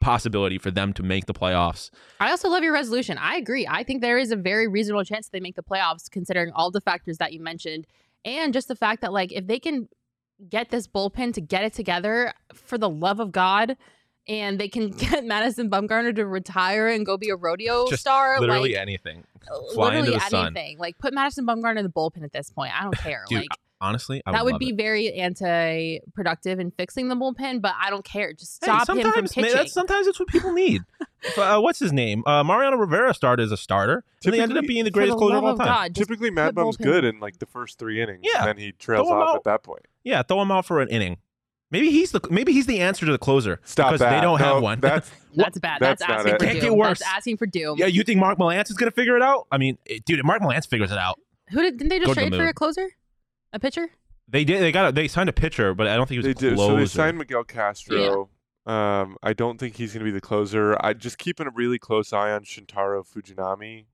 [0.00, 1.90] possibility for them to make the playoffs.
[2.20, 3.16] I also love your resolution.
[3.16, 3.66] I agree.
[3.66, 6.82] I think there is a very reasonable chance they make the playoffs, considering all the
[6.82, 7.86] factors that you mentioned,
[8.24, 9.88] and just the fact that like if they can
[10.48, 13.76] get this bullpen to get it together, for the love of God.
[14.26, 18.40] And they can get Madison Bumgarner to retire and go be a rodeo Just star.
[18.40, 19.24] Literally like, anything.
[19.74, 20.46] Fly literally into the sun.
[20.46, 20.78] anything.
[20.78, 22.72] Like put Madison Bumgarner in the bullpen at this point.
[22.78, 23.24] I don't care.
[23.28, 23.48] Dude, like
[23.80, 24.76] Honestly, I that would love be it.
[24.78, 28.32] very anti-productive in fixing the bullpen, but I don't care.
[28.32, 29.56] Just Hey, stop him from sometimes, man, pitching.
[29.58, 30.82] that's, sometimes it's what people need.
[31.36, 32.22] uh, what's his name?
[32.26, 35.18] Uh, Mariano Rivera started as a starter, and they ended up being the For greatest
[35.18, 35.66] closer of all time.
[35.66, 38.38] God, Typically, Mad put Bum's bullpen- good in like the first three innings, Yeah.
[38.40, 39.36] and then he trails off out.
[39.36, 39.84] at that point.
[40.02, 41.18] Yeah, throw him out for an inning.
[41.70, 44.10] Maybe he's the maybe he's the answer to the closer Stop because that.
[44.14, 44.80] they don't No, have one.
[44.80, 45.80] That's That's bad.
[45.80, 46.38] That's That's, not asking it.
[46.38, 46.70] for Can't doom.
[46.70, 46.98] get worse.
[47.00, 47.78] That's asking for doom.
[47.78, 49.46] yeah, you think Mark Melancon is gonna figure it out?
[49.50, 51.18] I mean, it- dude, if Mark Melancon figures it out,
[51.50, 52.88] Who did, didn't they Go just to the trade for a closer?
[53.52, 53.88] a pitcher?
[54.28, 54.62] They did.
[54.62, 54.88] They got.
[54.88, 56.54] A, they signed a pitcher, but I don't think he was They a did.
[56.56, 56.72] closer.
[56.72, 58.28] So they signed Miguel Castro.
[58.66, 59.00] Yeah.
[59.02, 60.74] Um, I don't think he's going to be the closer.
[60.80, 63.84] I just keeping a really close eye on Shintaro Fujinami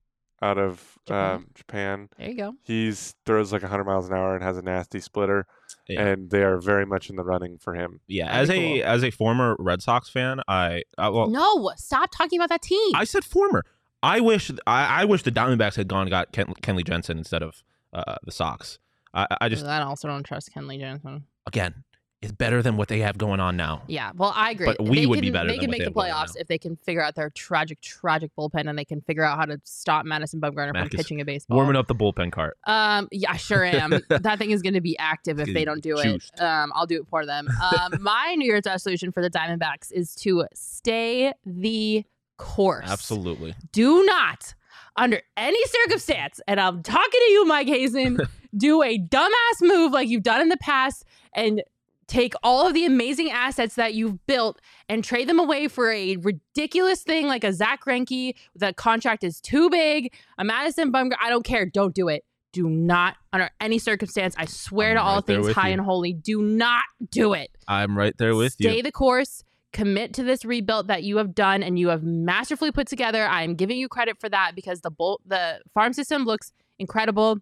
[0.40, 1.34] out of Japan.
[1.34, 2.08] um, Japan.
[2.16, 2.54] There you go.
[2.62, 5.46] He's throws like 100 miles an hour and has a nasty splitter,
[5.90, 6.06] Yeah.
[6.06, 8.00] and they are very much in the running for him.
[8.06, 8.92] yeah, That'd as be a cool.
[8.92, 12.92] as a former Red Sox fan, I, I well, No, stop talking about that team.
[12.94, 13.64] I said former.
[14.02, 17.42] I wish I, I wish the Diamondbacks had gone and got Ken, Kenley Jansen instead
[17.42, 17.62] of
[17.92, 18.78] uh, the Sox.
[19.12, 21.24] I, I just I also don't trust Kenley Jansen.
[21.46, 21.84] again,
[22.22, 23.82] it's better than what they have going on now.
[23.86, 24.66] Yeah, well, I agree.
[24.66, 26.58] But we they would can, be better They can make they the playoffs if they
[26.58, 30.04] can figure out their tragic, tragic bullpen and they can figure out how to stop
[30.04, 31.56] Madison Bumgarner Mac from pitching a baseball.
[31.56, 32.58] Warming up the bullpen cart.
[32.64, 34.00] Um, yeah, I sure am.
[34.10, 36.34] that thing is going to be active if they don't do juiced.
[36.34, 36.42] it.
[36.42, 37.48] Um, I'll do it for them.
[37.48, 42.04] Um, my New Year's resolution for the Diamondbacks is to stay the
[42.36, 42.86] course.
[42.86, 43.54] Absolutely.
[43.72, 44.54] Do not,
[44.96, 48.18] under any circumstance, and I'm talking to you, Mike Hazen,
[48.56, 51.04] do a dumbass move like you've done in the past
[51.34, 51.62] and
[52.10, 56.16] take all of the amazing assets that you've built and trade them away for a
[56.16, 58.34] ridiculous thing like a Zack Greinke.
[58.56, 60.12] The contract is too big.
[60.36, 61.14] A Madison Bumgarner.
[61.22, 61.64] I don't care.
[61.64, 62.24] Don't do it.
[62.52, 65.74] Do not, under any circumstance, I swear I'm to all right there things high you.
[65.74, 67.50] and holy, do not do it.
[67.68, 68.70] I'm right there with Stay you.
[68.72, 69.44] Stay the course.
[69.72, 73.24] Commit to this rebuild that you have done and you have masterfully put together.
[73.24, 77.38] I am giving you credit for that because the bolt, the farm system looks incredible.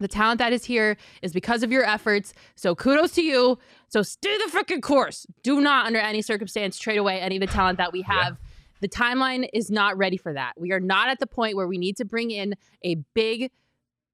[0.00, 2.32] The talent that is here is because of your efforts.
[2.56, 3.58] So kudos to you.
[3.88, 5.26] So stay the freaking course.
[5.42, 8.22] Do not, under any circumstance, trade away any of the talent that we Yeah.
[8.24, 8.38] have.
[8.80, 10.54] The timeline is not ready for that.
[10.58, 13.50] We are not at the point where we need to bring in a big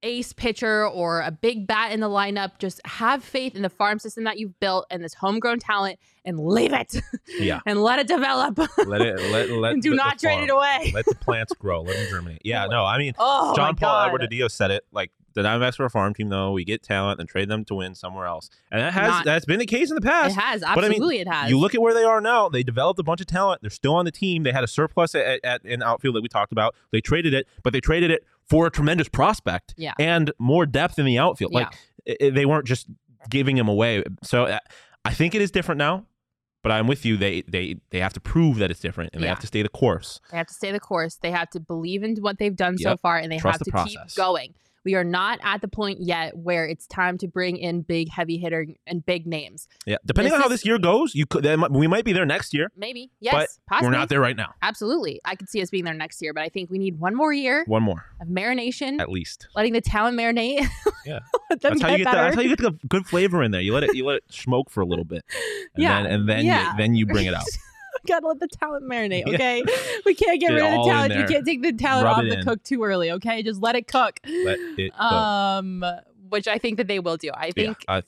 [0.03, 2.59] ace pitcher or a big bat in the lineup.
[2.59, 6.39] Just have faith in the farm system that you've built and this homegrown talent and
[6.39, 7.01] leave it
[7.39, 7.61] Yeah.
[7.67, 8.59] and let it develop.
[8.87, 10.91] Let it let let do not trade it away.
[10.95, 11.81] Let the plants grow.
[11.83, 12.43] Let them germinate.
[12.45, 14.11] Yeah, no, I mean oh, John Paul God.
[14.11, 14.85] Alberto said it.
[14.93, 16.51] Like the Diamondbacks are a farm team, though.
[16.51, 19.45] We get talent and trade them to win somewhere else, and that has Not- that's
[19.45, 20.37] been the case in the past.
[20.37, 20.63] It has.
[20.63, 21.51] But I mean, Absolutely, it has.
[21.51, 22.49] You look at where they are now.
[22.49, 23.61] They developed a bunch of talent.
[23.61, 24.43] They're still on the team.
[24.43, 26.75] They had a surplus at, at in outfield that we talked about.
[26.91, 29.93] They traded it, but they traded it for a tremendous prospect Yeah.
[29.99, 31.53] and more depth in the outfield.
[31.53, 31.75] Like
[32.09, 32.89] i- i- they weren't just
[33.31, 34.03] giving him away.
[34.23, 34.59] So uh,
[35.05, 36.05] I think it is different now.
[36.63, 37.17] But I'm with you.
[37.17, 39.69] They they they have to prove that it's different, and they have to stay the
[39.69, 40.21] course.
[40.33, 41.15] They have to stay the course.
[41.15, 43.71] They have to believe in what they've done so far, and they Trust have the
[43.71, 44.53] to keep going.
[44.87, 48.39] We are not at the point yet where it's time to bring in big heavy
[48.39, 49.67] hitter and big names.
[49.85, 52.13] Yeah, depending This on how is- this year goes, you could might- we might be
[52.13, 52.71] there next year.
[52.77, 53.11] Maybe.
[53.21, 53.35] Yes.
[53.35, 53.89] but possibly.
[53.91, 54.55] we're not there right now.
[54.63, 55.21] Absolutely.
[55.25, 57.33] I could see us being there next year, but I think we need one more
[57.33, 59.49] year One more, of marination, at least.
[59.57, 60.67] letting the talent marinate.
[61.05, 61.21] Yeah.
[61.61, 63.61] That's how you get the, that's how you get the good flavor in there.
[63.61, 65.25] You let it you let it smoke for a little bit,
[65.75, 66.73] and Yeah, then and then yeah.
[66.73, 67.45] you, then you bring it out.
[68.15, 69.35] gotta let the talent marinate, Yeah.
[69.35, 69.63] okay?
[70.05, 71.15] We can't get Get rid of the talent.
[71.17, 72.45] We can't take the talent Rub off the in.
[72.45, 73.43] cook too early, okay?
[73.43, 74.21] Just let it cook.
[74.25, 75.05] Let it go.
[75.05, 75.85] Um,
[76.29, 77.31] which I think that they will do.
[77.35, 78.03] I yeah, think I,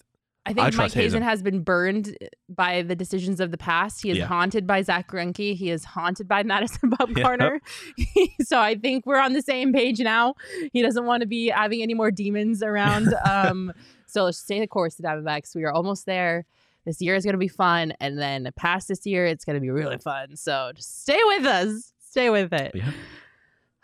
[0.47, 1.23] I think I Mike Hazen Hazen.
[1.23, 2.17] has been burned
[2.49, 4.03] by the decisions of the past.
[4.03, 4.27] He is Yeah.
[4.27, 5.55] haunted by Zack Greinke.
[5.55, 7.59] He is haunted by Madison Bumgarner.
[8.43, 10.35] so I think we're on the same page now.
[10.73, 13.15] He doesn't want to be having any more demons around.
[13.29, 13.73] Um,
[14.07, 15.55] so let's stay the course, the Diamondbacks.
[15.55, 16.47] We are almost there.
[16.89, 19.61] This year is going to be fun, and then past this year, it's going to
[19.61, 20.37] be really fun.
[20.37, 21.93] So just stay with us.
[21.99, 22.73] Stay with it.
[22.75, 22.93] Yeah.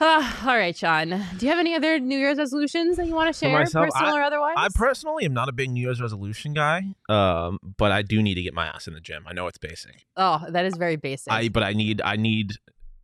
[0.01, 1.11] Ah, all right, Shawn.
[1.11, 4.17] Do you have any other New Year's resolutions that you want to share, myself, personal
[4.17, 4.55] or otherwise?
[4.57, 8.37] I personally am not a big New Year's resolution guy, um, but I do need
[8.37, 9.25] to get my ass in the gym.
[9.27, 10.07] I know it's basic.
[10.17, 11.31] oh, that is very basic.
[11.31, 12.53] I but I need I need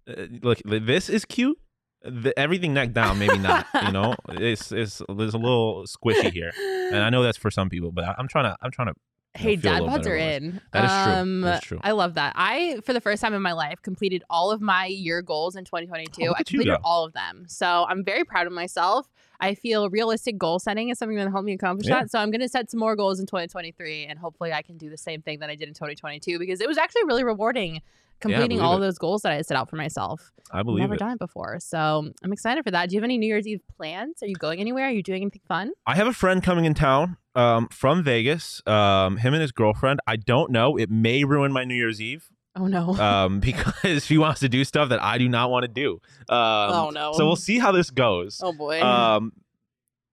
[0.09, 0.63] uh, look.
[0.65, 1.59] This is cute.
[2.03, 3.67] The, everything neck down, maybe not.
[3.85, 6.53] You know, it's it's there's a little squishy here,
[6.91, 8.95] and I know that's for some people, but I, I'm trying to I'm trying to
[9.35, 10.61] Hey, dad better are in.
[10.73, 11.13] That is true.
[11.21, 11.81] Um, That is true.
[11.83, 12.33] I love that.
[12.37, 15.65] I, for the first time in my life, completed all of my year goals in
[15.65, 16.23] 2022.
[16.27, 17.45] Oh, I completed all of them.
[17.49, 19.09] So I'm very proud of myself.
[19.41, 22.01] I feel realistic goal setting is something that helped me accomplish Yeah.
[22.01, 22.11] that.
[22.11, 24.91] So I'm going to set some more goals in 2023, and hopefully I can do
[24.91, 27.81] the same thing that I did in 2022 because it was actually really rewarding
[28.21, 28.81] completing believe all it.
[28.81, 30.31] those goals that I set out for myself.
[30.53, 30.99] I I've believe never it.
[30.99, 32.91] done it before, so I'm excited for that.
[32.91, 34.23] Do you have any New Year's Eve plans?
[34.23, 34.89] Are you going anywhere?
[34.89, 35.73] Are you doing anything fun?
[35.87, 38.61] I have a friend coming in town um, from Vegas.
[38.67, 40.01] Um, him and his girlfriend.
[40.07, 40.77] I don't know.
[40.77, 42.95] It may ruin my New Year's Eve Oh no.
[43.01, 46.01] um, because she wants to do stuff that I do not want to do.
[46.29, 46.39] Um,
[46.73, 47.13] Oh, no.
[47.15, 48.41] So we'll see how this goes.
[48.43, 48.81] oh boy.
[48.83, 49.33] Um,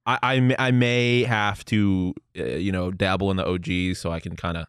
[0.06, 4.12] I, I may, I may have to uh, you know dabble in the OGs so
[4.12, 4.66] I can kind of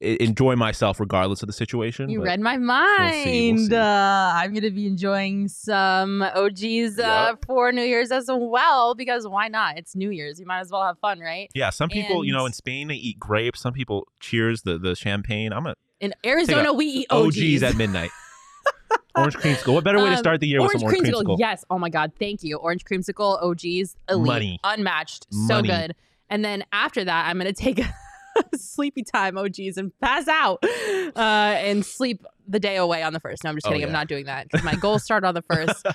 [0.00, 2.08] enjoy myself regardless of the situation.
[2.10, 3.60] You read my see, we'll mind.
[3.60, 3.76] see.
[3.76, 7.44] Uh, I'm going to be enjoying some OGs uh, Yep.
[7.46, 9.76] for New Year's as well because why not?
[9.78, 10.38] It's New Year's.
[10.40, 11.50] You might as well have fun, right?
[11.54, 13.60] Yeah, some people, you know, in Spain they eat grapes.
[13.60, 15.52] Some people cheers the the champagne.
[15.52, 17.62] I'm a In Arizona, we eat OGs, OGs.
[17.62, 18.10] at midnight.
[19.16, 19.74] Orange creamsicle.
[19.74, 21.22] What better way to Um, start the year with Orange some orange creamsicle.
[21.24, 21.38] creamsicle?
[21.38, 21.64] Yes.
[21.70, 22.12] Oh my God.
[22.18, 22.56] Thank you.
[22.56, 24.60] Orange creamsicle, OGs, elite, Money.
[24.64, 25.68] unmatched, so Money.
[25.68, 25.94] good.
[26.28, 27.94] And then after that, I'm going to take a
[28.56, 33.20] sleepy time, oh geez, and pass out uh, and sleep the day away on the
[33.20, 33.44] first.
[33.44, 33.84] No, I'm just Oh, kidding.
[33.86, 35.86] I'm not doing that 'cause my goals start on the first.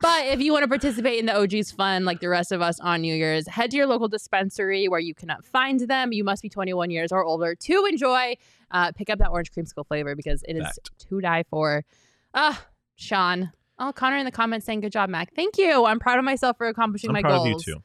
[0.00, 2.78] But if you want to participate in the OG's fun, like the rest of us
[2.80, 6.12] on New Year's, head to your local dispensary where you cannot find them.
[6.12, 8.36] You must be 21 years or older to enjoy.
[8.70, 10.90] Uh, pick up that orange creamsicle flavor because it is Fact.
[11.08, 11.84] to die for.
[12.34, 12.66] Ah,
[12.96, 13.52] Shawn.
[13.78, 15.34] Oh, Connor in the comments saying, "Good job, Mac.
[15.34, 15.84] Thank you.
[15.84, 17.82] I'm proud of myself for accomplishing I'm my proud goals." of you too.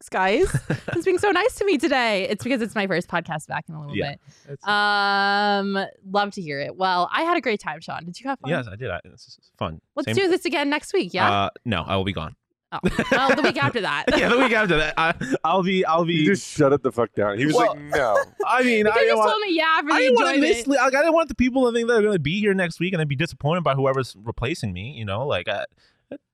[0.00, 0.78] Thanks, guys.
[0.92, 2.28] it's being so nice to me today.
[2.28, 4.14] It's because it's my first podcast back in a little Yeah.
[4.46, 4.68] bit.
[4.68, 5.76] Um,
[6.08, 6.76] love to hear it.
[6.76, 8.04] Well, I had a great time, Shawn.
[8.04, 8.50] Did you have fun?
[8.50, 8.90] yes, I did.
[8.90, 9.80] I, this is fun.
[9.96, 11.12] Let's Same- do this again next week.
[11.12, 11.28] Yeah.
[11.30, 12.36] Uh, no, I will be gone.
[12.70, 12.78] oh,
[13.10, 14.04] well, the week after that.
[14.16, 15.84] yeah, the week after that, I, I'll be.
[15.86, 16.14] I'll be.
[16.14, 17.38] You just shut it the fuck down.
[17.38, 18.16] He was Well, like, no.
[18.46, 19.30] I mean, I just want.
[19.30, 20.56] told me yeah for I the didn't want to enjoyment.
[20.58, 20.76] mislead.
[20.76, 22.92] Like, I didn't want the people to think they're going to be here next week
[22.92, 24.92] and then be disappointed by whoever's replacing me.
[24.92, 25.64] You know, like uh,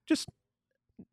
[0.07, 0.27] just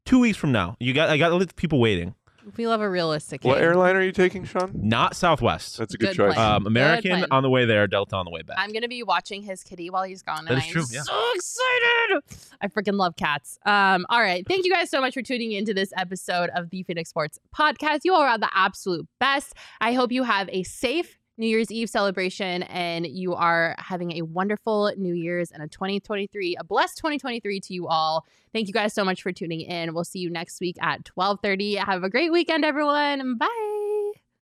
[0.05, 1.09] two weeks from now, you got.
[1.09, 2.15] I got to let people waiting.
[2.57, 3.45] We love a realistic.
[3.45, 3.65] What game.
[3.65, 4.73] airline are you taking, Shawn?
[4.75, 5.79] Not Southwest.
[5.79, 6.37] That's a good, Good choice.
[6.37, 7.27] Um, American plan.
[7.31, 8.57] on the way there, Delta on the way back.
[8.59, 10.45] I'm gonna be watching his kitty while he's gone.
[10.45, 11.03] That and I'm true, yeah.
[11.03, 12.23] So excited!
[12.61, 13.59] I freaking love cats.
[13.65, 16.83] Um, all right, thank you guys so much for tuning into this episode of the
[16.83, 18.01] Phoenix Sports Podcast.
[18.05, 19.55] You all are the absolute best.
[19.81, 24.23] I hope you have a safe New Year's Eve celebration and you are having a
[24.23, 28.27] wonderful New Year's and a 2023, a blessed 2023 to you all.
[28.53, 29.95] Thank you guys so much for tuning in.
[29.95, 31.77] We'll see you next week at 12:30.
[31.77, 33.37] Have a great weekend, everyone.
[33.39, 33.72] Bye.